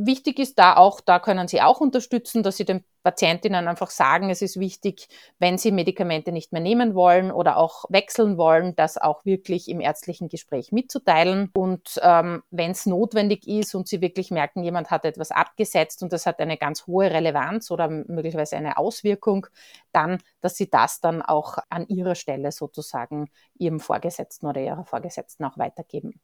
Wichtig 0.00 0.38
ist 0.38 0.60
da 0.60 0.76
auch, 0.76 1.00
da 1.00 1.18
können 1.18 1.48
Sie 1.48 1.60
auch 1.60 1.80
unterstützen, 1.80 2.44
dass 2.44 2.56
Sie 2.56 2.64
den 2.64 2.84
Patientinnen 3.02 3.66
einfach 3.66 3.90
sagen, 3.90 4.30
es 4.30 4.42
ist 4.42 4.60
wichtig, 4.60 5.08
wenn 5.40 5.58
Sie 5.58 5.72
Medikamente 5.72 6.30
nicht 6.30 6.52
mehr 6.52 6.60
nehmen 6.62 6.94
wollen 6.94 7.32
oder 7.32 7.56
auch 7.56 7.84
wechseln 7.88 8.38
wollen, 8.38 8.76
das 8.76 8.96
auch 8.96 9.24
wirklich 9.24 9.68
im 9.68 9.80
ärztlichen 9.80 10.28
Gespräch 10.28 10.70
mitzuteilen. 10.70 11.50
Und 11.52 11.98
ähm, 12.00 12.44
wenn 12.52 12.70
es 12.70 12.86
notwendig 12.86 13.48
ist 13.48 13.74
und 13.74 13.88
Sie 13.88 14.00
wirklich 14.00 14.30
merken, 14.30 14.62
jemand 14.62 14.92
hat 14.92 15.04
etwas 15.04 15.32
abgesetzt 15.32 16.00
und 16.04 16.12
das 16.12 16.26
hat 16.26 16.38
eine 16.38 16.58
ganz 16.58 16.86
hohe 16.86 17.10
Relevanz 17.10 17.72
oder 17.72 17.88
möglicherweise 17.88 18.56
eine 18.56 18.78
Auswirkung, 18.78 19.48
dann, 19.90 20.18
dass 20.40 20.56
Sie 20.56 20.70
das 20.70 21.00
dann 21.00 21.22
auch 21.22 21.58
an 21.70 21.88
Ihrer 21.88 22.14
Stelle 22.14 22.52
sozusagen 22.52 23.30
Ihrem 23.58 23.80
Vorgesetzten 23.80 24.46
oder 24.46 24.60
Ihrer 24.60 24.84
Vorgesetzten 24.84 25.44
auch 25.44 25.58
weitergeben. 25.58 26.20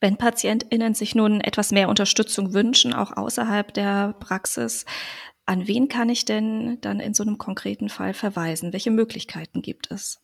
Wenn 0.00 0.16
PatientInnen 0.16 0.94
sich 0.94 1.14
nun 1.14 1.40
etwas 1.40 1.72
mehr 1.72 1.88
Unterstützung 1.88 2.54
wünschen, 2.54 2.94
auch 2.94 3.16
außerhalb 3.16 3.72
der 3.74 4.14
Praxis, 4.18 4.86
an 5.44 5.66
wen 5.66 5.88
kann 5.88 6.08
ich 6.08 6.24
denn 6.24 6.78
dann 6.80 7.00
in 7.00 7.12
so 7.12 7.22
einem 7.22 7.36
konkreten 7.36 7.88
Fall 7.88 8.14
verweisen? 8.14 8.72
Welche 8.72 8.90
Möglichkeiten 8.90 9.62
gibt 9.62 9.90
es? 9.90 10.20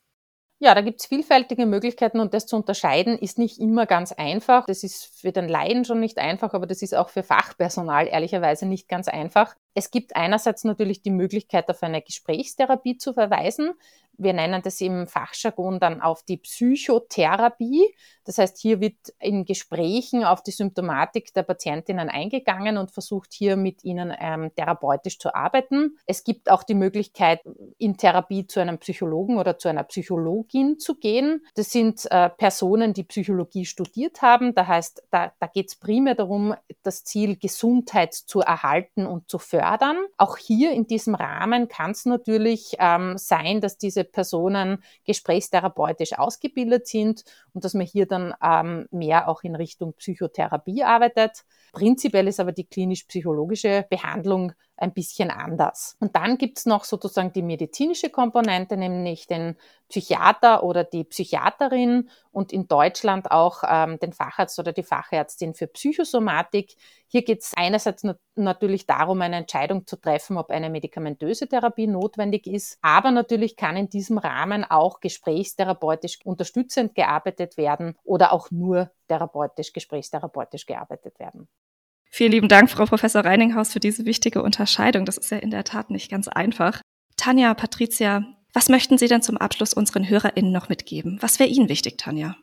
Ja, 0.59 0.75
da 0.75 0.81
gibt 0.81 1.01
es 1.01 1.07
vielfältige 1.07 1.67
Möglichkeiten 1.67 2.19
und 2.19 2.33
das 2.33 2.47
zu 2.47 2.57
unterscheiden 2.57 3.19
ist 3.19 3.37
nicht 3.37 3.59
immer 3.59 3.85
ganz 3.85 4.13
einfach. 4.13 4.65
Das 4.65 4.83
ist 4.85 5.05
für 5.21 5.31
den 5.31 5.51
Laien 5.51 5.85
schon 5.85 6.01
nicht 6.01 6.17
einfach, 6.17 6.55
aber 6.55 6.67
das 6.67 6.81
ist 6.81 6.95
auch 6.95 7.11
für 7.11 7.23
Fachpersonal 7.23 8.07
ehrlicherweise 8.07 8.65
nicht 8.65 8.89
ganz 8.89 9.07
einfach. 9.07 9.55
Es 9.75 9.91
gibt 9.91 10.17
einerseits 10.17 10.65
natürlich 10.65 11.03
die 11.03 11.11
Möglichkeit, 11.11 11.69
auf 11.69 11.83
eine 11.83 12.01
Gesprächstherapie 12.01 12.97
zu 12.97 13.13
verweisen. 13.13 13.73
wir 14.17 14.33
nennen 14.33 14.63
das 14.63 14.81
im 14.81 15.07
Fachjargon 15.07 15.79
dann 15.79 16.01
auf 16.01 16.23
die 16.23 16.39
Psychotherapie. 16.39 17.95
Das 18.27 18.39
heißt, 18.39 18.59
hier 18.59 18.81
wird 18.81 18.97
in 19.21 19.45
Gesprächen 19.45 20.25
auf 20.25 20.43
die 20.43 20.51
Symptomatik 20.51 21.33
der 21.33 21.45
Patientinnen 21.45 22.09
eingegangen 22.09 22.77
und 22.77 22.91
versucht 22.91 23.33
hier 23.33 23.57
mit 23.57 23.85
ihnen 23.85 24.13
ähm, 24.19 24.51
therapeutisch 24.55 25.19
zu 25.19 25.35
arbeiten. 25.35 25.97
Es 26.07 26.25
gibt 26.25 26.51
auch 26.51 26.65
die 26.65 26.75
Möglichkeit, 26.75 27.41
in 27.79 27.97
Therapie 27.97 28.47
zu 28.47 28.61
einem 28.61 28.79
Psychologen 28.79 29.39
oder 29.39 29.59
zu 29.59 29.69
einer 29.69 29.85
Psychologin 29.85 30.79
zu 30.81 30.97
gehen. 30.97 31.47
Das 31.55 31.71
sind 31.71 32.05
äh, 32.11 32.29
Personen, 32.31 32.93
die 32.93 33.05
Psychologie 33.05 33.65
studiert 33.65 34.23
haben. 34.23 34.55
Da 34.55 34.67
heißt, 34.67 35.05
da, 35.11 35.33
da 35.39 35.47
geht 35.47 35.69
es 35.69 35.77
primär 35.77 36.17
darum, 36.17 36.55
das 36.83 37.05
Ziel 37.05 37.37
Gesundheit 37.37 38.13
zu 38.15 38.41
erhalten 38.41 39.07
und 39.07 39.31
zu 39.31 39.39
fördern. 39.39 39.99
Auch 40.17 40.37
hier 40.37 40.73
in 40.73 40.89
diesem 40.89 41.15
Rahmen 41.15 41.69
kann 41.69 41.93
es 41.93 42.07
natürlich 42.07 42.77
ähm, 42.81 43.17
sein, 43.19 43.61
dass 43.61 43.79
diese 43.79 44.03
Personen 44.03 44.83
gesprächstherapeutisch 45.05 46.19
ausgebildet 46.19 46.89
sind 46.89 47.25
und 47.55 47.65
dass 47.65 47.75
man 47.75 47.87
hier 47.87 48.07
dann 48.07 48.16
ähm, 48.43 48.87
mehr 48.91 49.29
auch 49.29 49.43
in 49.43 49.57
Richtung 49.57 49.95
Psychotherapie 49.95 50.83
arbeitet. 50.83 51.45
Prinzipiell 51.73 52.29
ist 52.29 52.41
aber 52.41 52.53
die 52.53 52.67
klinisch-psychologische 52.67 53.87
Behandlung 53.89 54.53
ein 54.77 54.93
bisschen 54.93 55.31
anders. 55.31 55.97
Und 56.01 56.17
dann 56.17 56.37
gibt's 56.37 56.67
noch 56.67 56.85
sozusagen 56.85 57.33
die 57.33 57.43
medizinische 57.43 58.11
Komponente, 58.11 58.77
nämlich 58.77 59.27
den 59.27 59.57
Psychiater 59.89 60.65
oder 60.65 60.85
die 60.85 61.05
Psychiaterin 61.05 62.11
und 62.33 62.53
in 62.53 62.69
Deutschland 62.69 63.31
auch 63.31 63.63
ähm, 63.67 63.99
den 64.01 64.13
Facharzt 64.13 64.59
oder 64.59 64.73
die 64.73 64.83
Fachärztin 64.83 65.55
für 65.55 65.67
Psychosomatik. 65.67 66.77
Hier 67.07 67.25
geht's 67.25 67.53
einerseits 67.57 68.03
nat 68.03 68.19
natürlich 68.35 68.85
darum, 68.87 69.23
eine 69.23 69.37
Entscheidung 69.37 69.87
zu 69.87 69.97
treffen, 69.97 70.37
ob 70.37 70.51
eine 70.51 70.69
medikamentöse 70.69 71.49
Therapie 71.49 71.87
notwendig 71.87 72.47
ist, 72.47 72.79
aber 72.83 73.11
natürlich 73.11 73.57
kann 73.57 73.79
in 73.79 73.89
diesem 73.89 74.19
Rahmen 74.19 74.63
auch 74.65 75.01
gesprächstherapeutisch 75.01 76.19
unterstützend 76.25 76.95
gearbeitet 76.95 77.57
werden 77.57 77.97
oder 78.05 78.33
auch 78.35 78.51
nur 78.51 78.91
therapeutisch, 79.09 79.73
gesprächstherapeutisch 79.73 80.67
gearbeitet 80.67 81.19
werden. 81.19 81.49
Vielen 82.17 82.33
lieben 82.33 82.49
Dank, 82.49 82.71
Frau 82.71 82.87
Professor 82.87 83.27
Reininghaus, 83.27 83.75
für 83.75 83.79
diese 83.79 84.07
wichtige 84.07 84.43
Unterscheidung. 84.43 85.05
Das 85.05 85.19
ist 85.19 85.31
ja 85.31 85.37
in 85.37 85.51
der 85.51 85.65
Tat 85.65 85.91
nicht 85.91 86.11
ganz 86.11 86.29
einfach. 86.29 86.81
Tanja, 87.19 87.53
Patricia, 87.53 88.25
was 88.55 88.71
möchten 88.71 88.97
Sie 88.97 89.07
denn 89.07 89.21
zum 89.21 89.37
Abschluss 89.37 89.75
unseren 89.75 90.09
HörerInnen 90.09 90.51
noch 90.51 90.71
mitgeben? 90.71 91.19
Was 91.21 91.39
wäre 91.39 91.51
Ihnen 91.51 91.69
wichtig, 91.69 91.99
Tanja? 91.99 92.35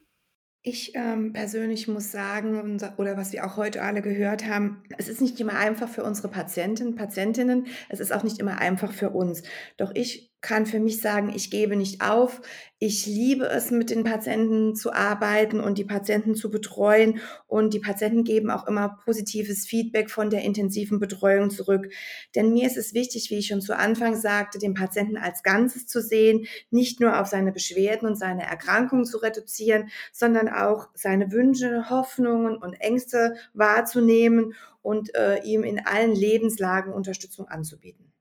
Ich 0.61 0.91
ähm, 0.93 1.33
persönlich 1.33 1.87
muss 1.87 2.11
sagen, 2.11 2.77
oder 2.97 3.17
was 3.17 3.33
wir 3.33 3.47
auch 3.47 3.57
heute 3.57 3.81
alle 3.81 4.03
gehört 4.03 4.45
haben, 4.45 4.83
es 4.99 5.07
ist 5.07 5.21
nicht 5.21 5.39
immer 5.39 5.57
einfach 5.57 5.89
für 5.89 6.03
unsere 6.03 6.27
Patienten, 6.27 6.93
Patientinnen, 6.93 7.65
es 7.89 7.99
ist 7.99 8.13
auch 8.13 8.21
nicht 8.21 8.37
immer 8.37 8.59
einfach 8.59 8.93
für 8.93 9.09
uns. 9.09 9.41
Doch 9.77 9.89
ich 9.95 10.32
kann 10.43 10.65
für 10.65 10.79
mich 10.79 11.01
sagen, 11.01 11.31
ich 11.33 11.49
gebe 11.49 11.75
nicht 11.75 12.01
auf. 12.01 12.41
Ich 12.77 13.05
liebe 13.05 13.45
es, 13.45 13.71
mit 13.71 13.89
den 13.89 14.03
Patienten 14.03 14.75
zu 14.75 14.91
arbeiten 14.91 15.61
und 15.61 15.77
die 15.77 15.85
Patienten 15.85 16.35
zu 16.35 16.51
betreuen. 16.51 17.21
Und 17.47 17.73
die 17.73 17.79
Patienten 17.79 18.25
geben 18.25 18.51
auch 18.51 18.67
immer 18.67 18.99
positives 19.05 19.65
Feedback 19.65 20.11
von 20.11 20.29
der 20.29 20.41
intensiven 20.41 20.99
Betreuung 20.99 21.49
zurück. 21.49 21.87
Denn 22.35 22.51
mir 22.51 22.67
ist 22.67 22.75
es 22.75 22.93
wichtig, 22.93 23.31
wie 23.31 23.39
ich 23.39 23.47
schon 23.47 23.61
zu 23.61 23.75
Anfang 23.75 24.15
sagte, 24.15 24.59
den 24.59 24.73
Patienten 24.73 25.15
als 25.15 25.43
Ganzes 25.43 25.87
zu 25.87 26.01
sehen, 26.01 26.45
nicht 26.69 26.99
nur 26.99 27.21
auf 27.21 27.27
seine 27.27 27.53
Beschwerden 27.53 28.07
und 28.07 28.19
seine 28.19 28.43
Erkrankungen 28.43 29.05
zu 29.05 29.19
reduzieren, 29.19 29.89
sondern 30.11 30.49
auch 30.49 30.89
seine 30.93 31.31
Wünsche, 31.31 31.89
Hoffnungen 31.89 32.57
und 32.57 32.73
Ängste 32.81 33.35
wahrzunehmen 33.53 34.55
und 34.81 35.15
äh, 35.15 35.41
ihm 35.43 35.63
in 35.63 35.85
allen 35.85 36.13
Lebenslagen 36.13 36.91
Unterstützung 36.91 37.47
anzubieten. 37.47 38.12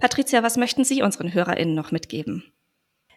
Patricia, 0.00 0.44
was 0.44 0.56
möchten 0.56 0.84
Sie 0.84 1.02
unseren 1.02 1.34
HörerInnen 1.34 1.74
noch 1.74 1.90
mitgeben? 1.90 2.44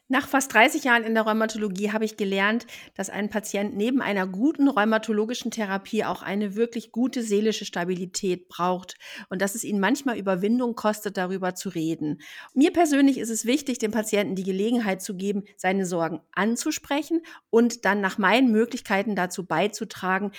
Nach 0.08 0.28
fast 0.28 0.54
30 0.54 0.84
Jahren 0.84 1.04
in 1.04 1.13
der 1.13 1.24
Rheumatologie 1.24 1.91
habe 1.91 2.04
ich 2.04 2.17
gelernt, 2.17 2.65
dass 2.96 3.10
ein 3.10 3.30
Patient 3.30 3.78
neben 3.78 4.02
einer 4.02 4.28
guten 4.28 4.67
rheumatologischen 4.67 5.52
Therapie 5.52 6.04
auch 6.04 6.22
eine 6.22 6.56
wirklich 6.56 6.91
gute 6.91 7.22
seelische 7.22 7.63
Stabilität 7.63 8.50
braucht 8.50 8.96
und 9.30 9.41
dass 9.41 9.56
es 9.56 9.63
ihn 9.63 9.80
manchmal 9.80 10.17
Überwindung 10.17 10.76
kostet, 10.76 11.15
darüber 11.15 11.56
zu 11.56 11.70
reden. 11.70 12.20
Mir 12.56 12.74
persönlich 12.74 13.20
ist 13.20 13.30
es 13.30 13.46
wichtig, 13.46 13.78
dem 13.78 13.91
Patienten 13.91 14.36
die 14.36 14.44
Gelegenheit 14.44 15.04
zu 15.04 15.15
geben, 15.15 15.44
seine 15.56 15.86
Sorgen 15.86 16.20
anzusprechen 16.34 17.22
und 17.50 17.86
dann 17.86 18.02
nach 18.02 18.17
meinen 18.17 18.52
Möglichkeiten 18.52 19.15
dazu 19.15 19.46
beizutragen, 19.46 20.32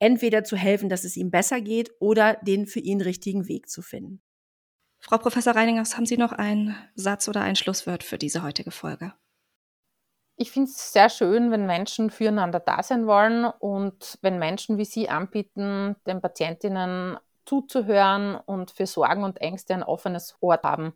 entweder 0.00 0.42
zu 0.42 0.56
helfen, 0.56 0.88
dass 0.88 1.04
es 1.04 1.16
ihm 1.16 1.30
besser 1.30 1.60
geht 1.60 1.92
oder 2.00 2.38
den 2.42 2.66
für 2.66 2.80
ihn 2.80 3.00
richtigen 3.00 3.46
Weg 3.46 3.68
zu 3.68 3.80
finden. 3.80 4.22
Frau 5.00 5.18
Professor 5.18 5.56
Reiningers, 5.56 5.96
haben 5.96 6.06
Sie 6.06 6.18
noch 6.18 6.32
einen 6.32 6.76
Satz 6.94 7.28
oder 7.28 7.40
ein 7.40 7.56
Schlusswort 7.56 8.04
für 8.04 8.18
diese 8.18 8.42
heutige 8.42 8.70
Folge? 8.70 9.14
Ich 10.36 10.52
finde 10.52 10.70
es 10.70 10.92
sehr 10.92 11.10
schön, 11.10 11.50
wenn 11.50 11.66
Menschen 11.66 12.10
füreinander 12.10 12.60
da 12.60 12.82
sein 12.82 13.06
wollen 13.06 13.44
und 13.44 14.18
wenn 14.22 14.38
Menschen 14.38 14.78
wie 14.78 14.84
Sie 14.84 15.08
anbieten, 15.08 15.96
den 16.06 16.20
Patientinnen 16.20 17.18
zuzuhören 17.44 18.36
und 18.36 18.70
für 18.70 18.86
Sorgen 18.86 19.24
und 19.24 19.40
Ängste 19.40 19.74
ein 19.74 19.82
offenes 19.82 20.36
Ohr 20.40 20.60
haben. 20.62 20.92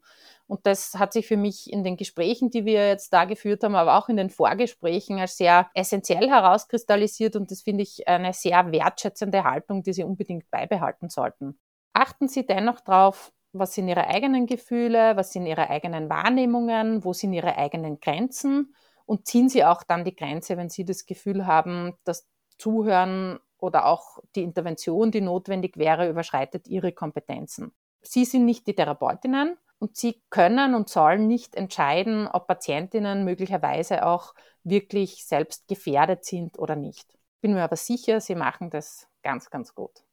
Und 0.46 0.66
das 0.66 0.94
hat 0.94 1.12
sich 1.12 1.26
für 1.26 1.36
mich 1.36 1.72
in 1.72 1.82
den 1.82 1.96
Gesprächen, 1.96 2.50
die 2.50 2.64
wir 2.64 2.86
jetzt 2.88 3.12
da 3.12 3.24
geführt 3.24 3.64
haben, 3.64 3.74
aber 3.74 3.98
auch 3.98 4.08
in 4.08 4.16
den 4.16 4.30
Vorgesprächen 4.30 5.18
als 5.18 5.36
sehr 5.36 5.68
essentiell 5.74 6.28
herauskristallisiert. 6.28 7.34
Und 7.36 7.50
das 7.50 7.62
finde 7.62 7.82
ich 7.82 8.06
eine 8.06 8.32
sehr 8.32 8.70
wertschätzende 8.70 9.44
Haltung, 9.44 9.82
die 9.82 9.92
Sie 9.92 10.04
unbedingt 10.04 10.50
beibehalten 10.50 11.08
sollten. 11.08 11.58
Achten 11.92 12.28
Sie 12.28 12.46
dennoch 12.46 12.80
darauf, 12.80 13.32
was 13.54 13.74
sind 13.74 13.88
ihre 13.88 14.08
eigenen 14.08 14.46
Gefühle, 14.46 15.16
was 15.16 15.32
sind 15.32 15.46
ihre 15.46 15.70
eigenen 15.70 16.10
Wahrnehmungen, 16.10 17.04
wo 17.04 17.12
sind 17.12 17.32
ihre 17.32 17.56
eigenen 17.56 18.00
Grenzen 18.00 18.74
und 19.06 19.26
ziehen 19.26 19.48
sie 19.48 19.64
auch 19.64 19.82
dann 19.82 20.04
die 20.04 20.14
Grenze, 20.14 20.56
wenn 20.56 20.68
sie 20.68 20.84
das 20.84 21.06
Gefühl 21.06 21.46
haben, 21.46 21.94
das 22.04 22.26
Zuhören 22.58 23.38
oder 23.58 23.86
auch 23.86 24.18
die 24.34 24.42
Intervention, 24.42 25.10
die 25.10 25.20
notwendig 25.20 25.76
wäre, 25.76 26.08
überschreitet 26.08 26.68
ihre 26.68 26.92
Kompetenzen. 26.92 27.72
Sie 28.02 28.24
sind 28.24 28.44
nicht 28.44 28.66
die 28.66 28.74
Therapeutinnen 28.74 29.56
und 29.78 29.96
sie 29.96 30.22
können 30.30 30.74
und 30.74 30.88
sollen 30.88 31.26
nicht 31.26 31.54
entscheiden, 31.54 32.28
ob 32.28 32.46
Patientinnen 32.46 33.24
möglicherweise 33.24 34.04
auch 34.06 34.34
wirklich 34.62 35.24
selbst 35.26 35.68
gefährdet 35.68 36.24
sind 36.24 36.58
oder 36.58 36.76
nicht. 36.76 37.18
Bin 37.40 37.54
mir 37.54 37.62
aber 37.62 37.76
sicher, 37.76 38.20
sie 38.20 38.34
machen 38.34 38.70
das 38.70 39.08
ganz, 39.22 39.50
ganz 39.50 39.74
gut. 39.74 40.03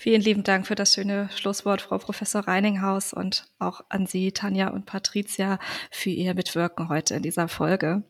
Vielen 0.00 0.22
lieben 0.22 0.44
Dank 0.44 0.68
für 0.68 0.76
das 0.76 0.94
schöne 0.94 1.28
Schlusswort, 1.34 1.82
Frau 1.82 1.98
Professor 1.98 2.46
Reininghaus, 2.46 3.12
und 3.12 3.46
auch 3.58 3.80
an 3.88 4.06
Sie, 4.06 4.30
Tanja 4.30 4.68
und 4.68 4.86
Patricia, 4.86 5.58
für 5.90 6.10
Ihr 6.10 6.34
Mitwirken 6.34 6.88
heute 6.88 7.16
in 7.16 7.24
dieser 7.24 7.48
Folge. 7.48 8.04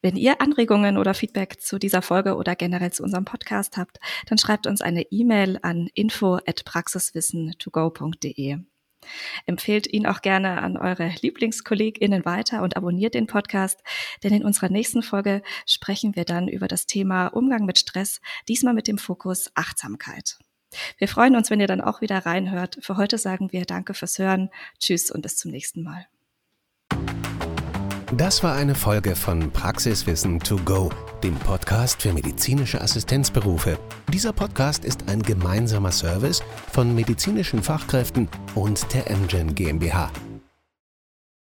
Wenn 0.00 0.16
ihr 0.16 0.40
Anregungen 0.40 0.96
oder 0.96 1.12
Feedback 1.12 1.60
zu 1.60 1.78
dieser 1.78 2.00
Folge 2.00 2.36
oder 2.36 2.56
generell 2.56 2.94
zu 2.94 3.02
unserem 3.02 3.26
Podcast 3.26 3.76
habt, 3.76 3.98
dann 4.26 4.38
schreibt 4.38 4.66
uns 4.66 4.80
eine 4.80 5.02
E-Mail 5.10 5.58
an 5.60 5.90
info@praxiswissen2go.de. 5.92 8.60
Empfehlt 9.44 9.86
ihn 9.86 10.06
auch 10.06 10.22
gerne 10.22 10.62
an 10.62 10.78
eure 10.78 11.12
LieblingskollegInnen 11.20 12.24
weiter 12.24 12.62
und 12.62 12.78
abonniert 12.78 13.12
den 13.12 13.26
Podcast, 13.26 13.82
denn 14.22 14.32
in 14.32 14.46
unserer 14.46 14.70
nächsten 14.70 15.02
Folge 15.02 15.42
sprechen 15.66 16.16
wir 16.16 16.24
dann 16.24 16.48
über 16.48 16.68
das 16.68 16.86
Thema 16.86 17.26
Umgang 17.26 17.66
mit 17.66 17.78
Stress, 17.78 18.22
diesmal 18.48 18.72
mit 18.72 18.88
dem 18.88 18.96
Fokus 18.96 19.50
Achtsamkeit. 19.54 20.38
Wir 20.98 21.08
freuen 21.08 21.36
uns, 21.36 21.50
wenn 21.50 21.60
ihr 21.60 21.66
dann 21.66 21.80
auch 21.80 22.00
wieder 22.00 22.26
reinhört. 22.26 22.78
Für 22.80 22.96
heute 22.96 23.18
sagen 23.18 23.52
wir 23.52 23.64
Danke 23.64 23.94
fürs 23.94 24.18
Hören. 24.18 24.50
Tschüss 24.78 25.10
und 25.10 25.22
bis 25.22 25.36
zum 25.36 25.50
nächsten 25.50 25.82
Mal. 25.82 26.06
Das 28.16 28.42
war 28.42 28.54
eine 28.54 28.74
Folge 28.74 29.14
von 29.14 29.50
Praxiswissen 29.52 30.40
to 30.40 30.56
go, 30.64 30.90
dem 31.22 31.34
Podcast 31.34 32.00
für 32.00 32.12
medizinische 32.12 32.80
Assistenzberufe. 32.80 33.78
Dieser 34.12 34.32
Podcast 34.32 34.84
ist 34.86 35.08
ein 35.08 35.22
gemeinsamer 35.22 35.92
Service 35.92 36.42
von 36.72 36.94
medizinischen 36.94 37.62
Fachkräften 37.62 38.28
und 38.54 38.94
der 38.94 39.10
Amgen 39.10 39.54
GmbH. 39.54 40.10